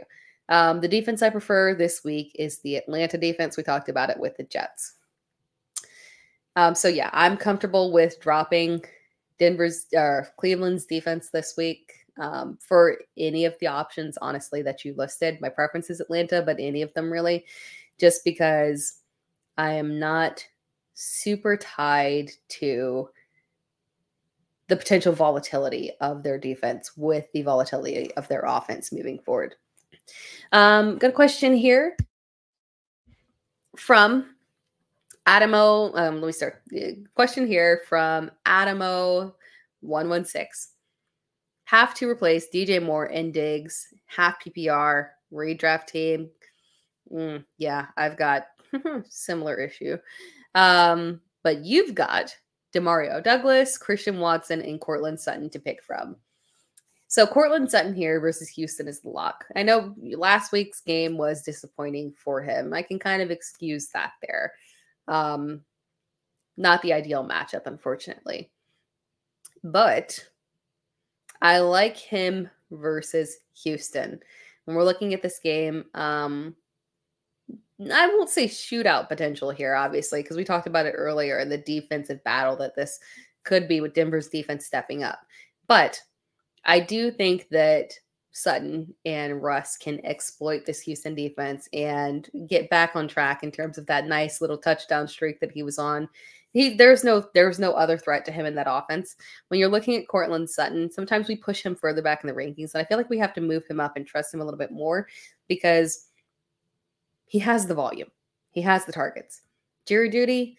[0.49, 3.55] Um, the defense I prefer this week is the Atlanta defense.
[3.55, 4.95] We talked about it with the Jets.
[6.55, 8.83] Um, so yeah, I'm comfortable with dropping
[9.39, 14.93] Denver's or Cleveland's defense this week um, for any of the options, honestly, that you
[14.97, 15.41] listed.
[15.41, 17.45] My preference is Atlanta, but any of them really,
[17.99, 18.99] just because
[19.57, 20.45] I am not
[20.93, 23.09] super tied to
[24.67, 29.55] the potential volatility of their defense with the volatility of their offense moving forward.
[30.51, 31.97] Um, got a question here
[33.75, 34.35] from
[35.25, 35.95] Adamo.
[35.95, 36.61] Um, let me start.
[37.15, 40.72] Question here from Adamo116
[41.65, 46.29] have to replace DJ Moore and Diggs, half PPR, redraft team.
[47.11, 48.47] Mm, yeah, I've got
[49.09, 49.97] similar issue.
[50.55, 52.35] Um, But you've got
[52.73, 56.15] Demario Douglas, Christian Watson, and Courtland Sutton to pick from.
[57.07, 59.45] So Courtland Sutton here versus Houston is the lock.
[59.55, 62.73] I know last week's game was disappointing for him.
[62.73, 64.53] I can kind of excuse that there.
[65.07, 65.61] Um,
[66.57, 68.49] not the ideal matchup, unfortunately.
[69.63, 70.27] But
[71.43, 74.19] I like him versus Houston.
[74.65, 76.55] When we're looking at this game, um,
[77.91, 81.57] I won't say shootout potential here, obviously, because we talked about it earlier in the
[81.57, 82.97] defensive battle that this
[83.43, 85.19] could be with Denver's defense stepping up.
[85.67, 85.99] But
[86.63, 87.91] I do think that
[88.31, 93.77] Sutton and Russ can exploit this Houston defense and get back on track in terms
[93.77, 96.07] of that nice little touchdown streak that he was on.
[96.53, 99.15] He there's no there's no other threat to him in that offense.
[99.47, 102.73] When you're looking at Courtland Sutton, sometimes we push him further back in the rankings,
[102.73, 104.57] and I feel like we have to move him up and trust him a little
[104.57, 105.07] bit more
[105.47, 106.07] because
[107.25, 108.09] he has the volume,
[108.51, 109.41] he has the targets.
[109.85, 110.55] Jerry Jeudy,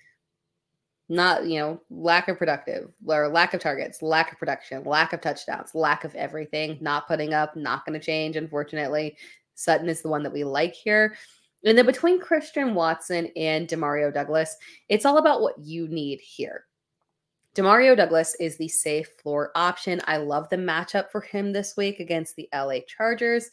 [1.08, 5.20] not you know lack of productive or lack of targets lack of production lack of
[5.20, 9.16] touchdowns lack of everything not putting up not going to change unfortunately
[9.54, 11.14] sutton is the one that we like here
[11.64, 14.56] and then between christian watson and demario douglas
[14.88, 16.66] it's all about what you need here
[17.54, 22.00] demario douglas is the safe floor option i love the matchup for him this week
[22.00, 23.50] against the la chargers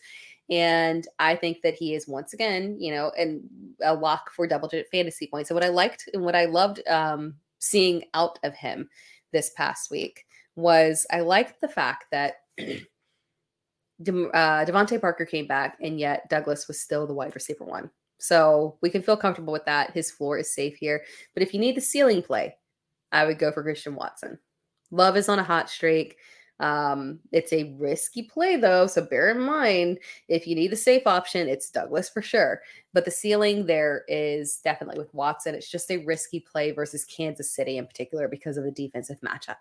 [0.51, 3.41] and I think that he is once again, you know, and
[3.81, 5.47] a lock for double digit fantasy points.
[5.47, 8.89] So what I liked and what I loved um, seeing out of him
[9.31, 10.25] this past week
[10.57, 16.67] was I liked the fact that De- uh, DeVante Parker came back, and yet Douglas
[16.67, 17.89] was still the wide receiver one.
[18.21, 19.91] So we can feel comfortable with that.
[19.91, 21.03] His floor is safe here.
[21.33, 22.55] But if you need the ceiling play,
[23.11, 24.37] I would go for Christian Watson.
[24.91, 26.17] Love is on a hot streak.
[26.59, 29.97] Um, it's a risky play though, so bear in mind
[30.27, 32.61] if you need the safe option, it's Douglas for sure.
[32.93, 35.55] But the ceiling there is definitely with Watson.
[35.55, 39.55] It's just a risky play versus Kansas City in particular because of the defensive matchup.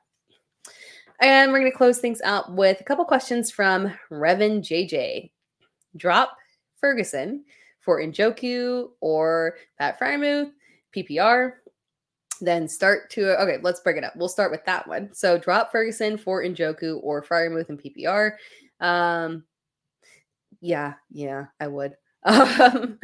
[1.22, 5.30] And we're going to close things out with a couple questions from Revan JJ.
[5.96, 6.36] Drop
[6.78, 7.44] Ferguson
[7.90, 10.52] for Njoku or Pat Freiermuth,
[10.96, 11.54] PPR
[12.40, 14.14] then start to okay let's break it up.
[14.16, 15.10] We'll start with that one.
[15.12, 18.32] So drop ferguson for njoku or freiermuth and ppr
[18.80, 19.44] um
[20.60, 21.96] yeah yeah i would.
[22.24, 22.98] Um,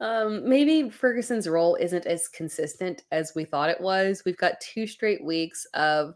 [0.00, 4.22] um maybe ferguson's role isn't as consistent as we thought it was.
[4.24, 6.14] We've got two straight weeks of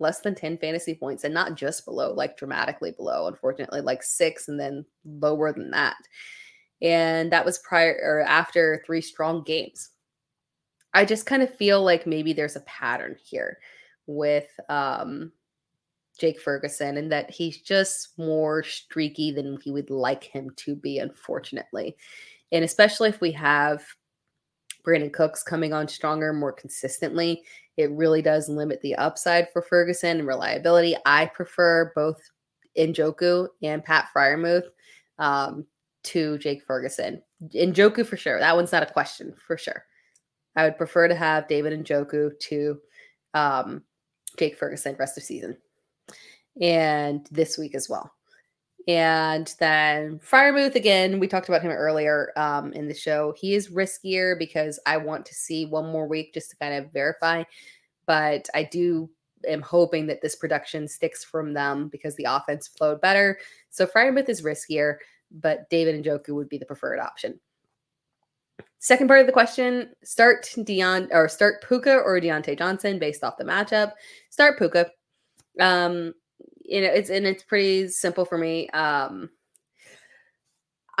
[0.00, 4.48] less than 10 fantasy points and not just below like dramatically below unfortunately like six
[4.48, 5.96] and then lower than that
[6.80, 9.90] and that was prior or after three strong games
[10.94, 13.58] I just kind of feel like maybe there's a pattern here
[14.06, 15.32] with um,
[16.18, 20.98] Jake Ferguson and that he's just more streaky than we would like him to be,
[20.98, 21.96] unfortunately.
[22.52, 23.84] And especially if we have
[24.84, 27.44] Brandin Cooks coming on stronger, more consistently,
[27.76, 30.96] it really does limit the upside for Ferguson and reliability.
[31.04, 32.18] I prefer both
[32.76, 34.68] Njoku and Pat Freiermuth
[35.18, 35.66] um,
[36.08, 37.22] to Jake Ferguson.
[37.54, 38.38] Njoku for sure.
[38.38, 39.84] That one's not a question for sure.
[40.56, 42.78] I would prefer to have David Njoku to
[43.34, 43.82] um,
[44.38, 45.56] Jake Ferguson rest of season
[46.60, 48.12] and this week as well.
[48.88, 53.34] And then Freiermuth again, we talked about him earlier um, in the show.
[53.38, 56.92] He is riskier because I want to see one more week just to kind of
[56.92, 57.44] verify.
[58.06, 59.10] But I do
[59.46, 63.38] am hoping that this production sticks from them because the offense flowed better.
[63.70, 64.96] So Freiermuth is riskier,
[65.30, 67.38] but David Njoku would be the preferred option.
[68.78, 73.36] Second part of the question: Start Deon or start Puka or Diontae Johnson based off
[73.36, 73.92] the matchup.
[74.30, 74.90] Start Puka.
[75.60, 76.14] Um,
[76.64, 78.68] you know, it's and it's pretty simple for me.
[78.70, 79.30] Um,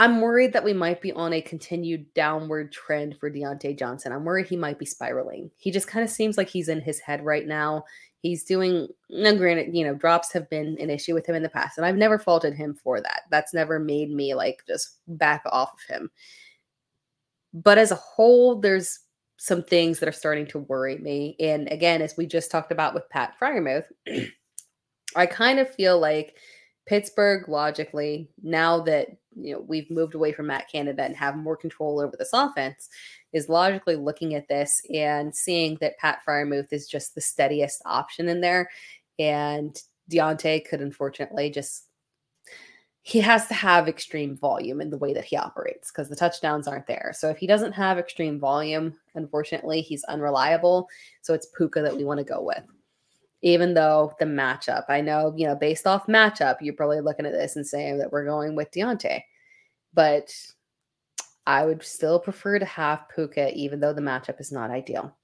[0.00, 4.12] I'm worried that we might be on a continued downward trend for Diontae Johnson.
[4.12, 5.50] I'm worried he might be spiraling.
[5.56, 7.84] He just kind of seems like he's in his head right now.
[8.22, 11.48] He's doing, now granted, you know, drops have been an issue with him in the
[11.48, 13.22] past, and I've never faulted him for that.
[13.30, 16.10] That's never made me like just back off of him.
[17.54, 19.00] But as a whole, there's
[19.38, 21.36] some things that are starting to worry me.
[21.38, 23.86] And again, as we just talked about with Pat Freiermuth,
[25.16, 26.36] I kind of feel like
[26.86, 29.08] Pittsburgh logically, now that
[29.40, 32.88] you know we've moved away from Matt Canada and have more control over this offense,
[33.32, 38.28] is logically looking at this and seeing that Pat Freiermuth is just the steadiest option
[38.28, 38.70] in there.
[39.18, 39.76] And
[40.10, 41.88] Diontae could unfortunately just
[43.02, 46.68] he has to have extreme volume in the way that he operates because the touchdowns
[46.68, 47.12] aren't there.
[47.14, 50.88] So if he doesn't have extreme volume, unfortunately, he's unreliable.
[51.22, 52.62] So it's Puka that we want to go with.
[53.42, 57.32] Even though the matchup, I know, you know, based off matchup, you're probably looking at
[57.32, 59.22] this and saying that we're going with Diontae.
[59.94, 60.32] But
[61.46, 65.16] I would still prefer to have Puka, even though the matchup is not ideal.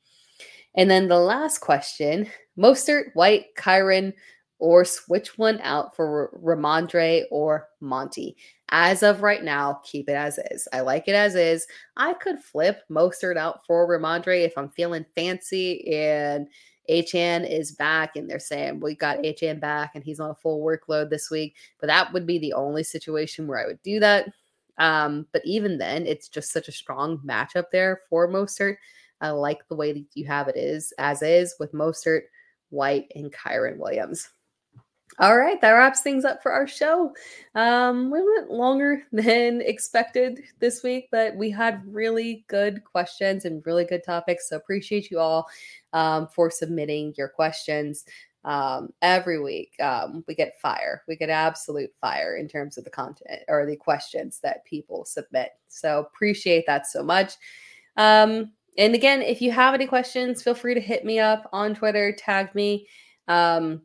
[0.77, 4.13] And then the last question Mostert, White, Kyren,
[4.59, 8.37] or switch one out for Rhamondre or Monty.
[8.71, 10.67] As of right now, keep it as is.
[10.73, 11.67] I like it as is.
[11.97, 16.49] I could flip Mostert out for Rhamondre if I'm feeling fancy and
[16.91, 20.65] Achane is back and they're saying we got Achane back and he's on a full
[20.65, 21.57] workload this week.
[21.81, 24.33] But that would be the only situation where I would do that.
[24.79, 28.77] Um, but even then, it's just such a strong matchup there for Mostert.
[29.21, 32.23] I like the way that you have it is as is with Mostert,
[32.71, 34.29] White, and Kyren Williams.
[35.21, 37.15] All right, that wraps things up for our show.
[37.55, 43.65] Um, we went longer than expected this week, but we had really good questions and
[43.65, 44.49] really good topics.
[44.49, 45.47] So appreciate you all
[45.93, 48.05] um, for submitting your questions.
[48.45, 51.03] Um, every week, um, we get fire.
[51.09, 55.51] We get absolute fire in terms of the content or the questions that people submit.
[55.69, 57.35] So appreciate that so much.
[57.97, 61.75] Um, and again, if you have any questions, feel free to hit me up on
[61.75, 62.87] Twitter, tag me.
[63.29, 63.83] Um,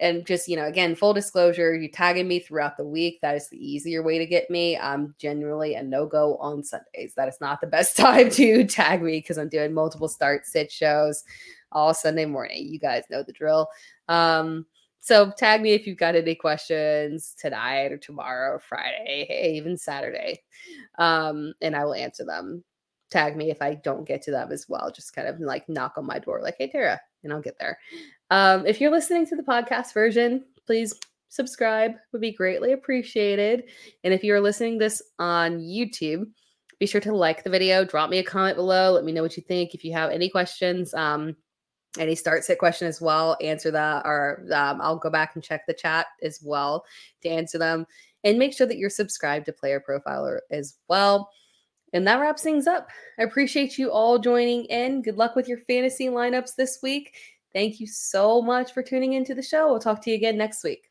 [0.00, 3.48] and just you know again full disclosure you tagging me throughout the week that is
[3.48, 4.76] the easier way to get me.
[4.76, 7.14] I'm generally a no-go on sundays.
[7.16, 10.72] That is not the best time to tag me because i'm doing multiple start sit
[10.72, 11.22] shows
[11.70, 12.66] all sunday morning.
[12.66, 13.68] You guys know the drill.
[14.08, 14.66] Um
[15.02, 19.76] so tag me if you've got any questions tonight or tomorrow or friday hey, even
[19.76, 20.42] saturday.
[20.98, 22.64] Um and i will answer them.
[23.10, 24.90] Tag me if i don't get to them as well.
[24.90, 27.78] Just kind of like knock on my door like hey tera and i'll get there
[28.30, 30.94] um, if you're listening to the podcast version, please
[31.28, 33.64] subscribe would be greatly appreciated.
[34.04, 36.24] And if you're listening this on YouTube,
[36.78, 39.36] be sure to like the video, drop me a comment below, let me know what
[39.36, 39.74] you think.
[39.74, 41.36] If you have any questions, um,
[41.98, 45.66] any start sit question as well, answer that, or um, I'll go back and check
[45.66, 46.84] the chat as well
[47.22, 47.84] to answer them.
[48.22, 51.30] And make sure that you're subscribed to Player Profiler as well.
[51.92, 52.88] And that wraps things up.
[53.18, 55.02] I appreciate you all joining in.
[55.02, 57.14] Good luck with your fantasy lineups this week.
[57.52, 59.68] Thank you so much for tuning into the show.
[59.70, 60.89] We'll talk to you again next week.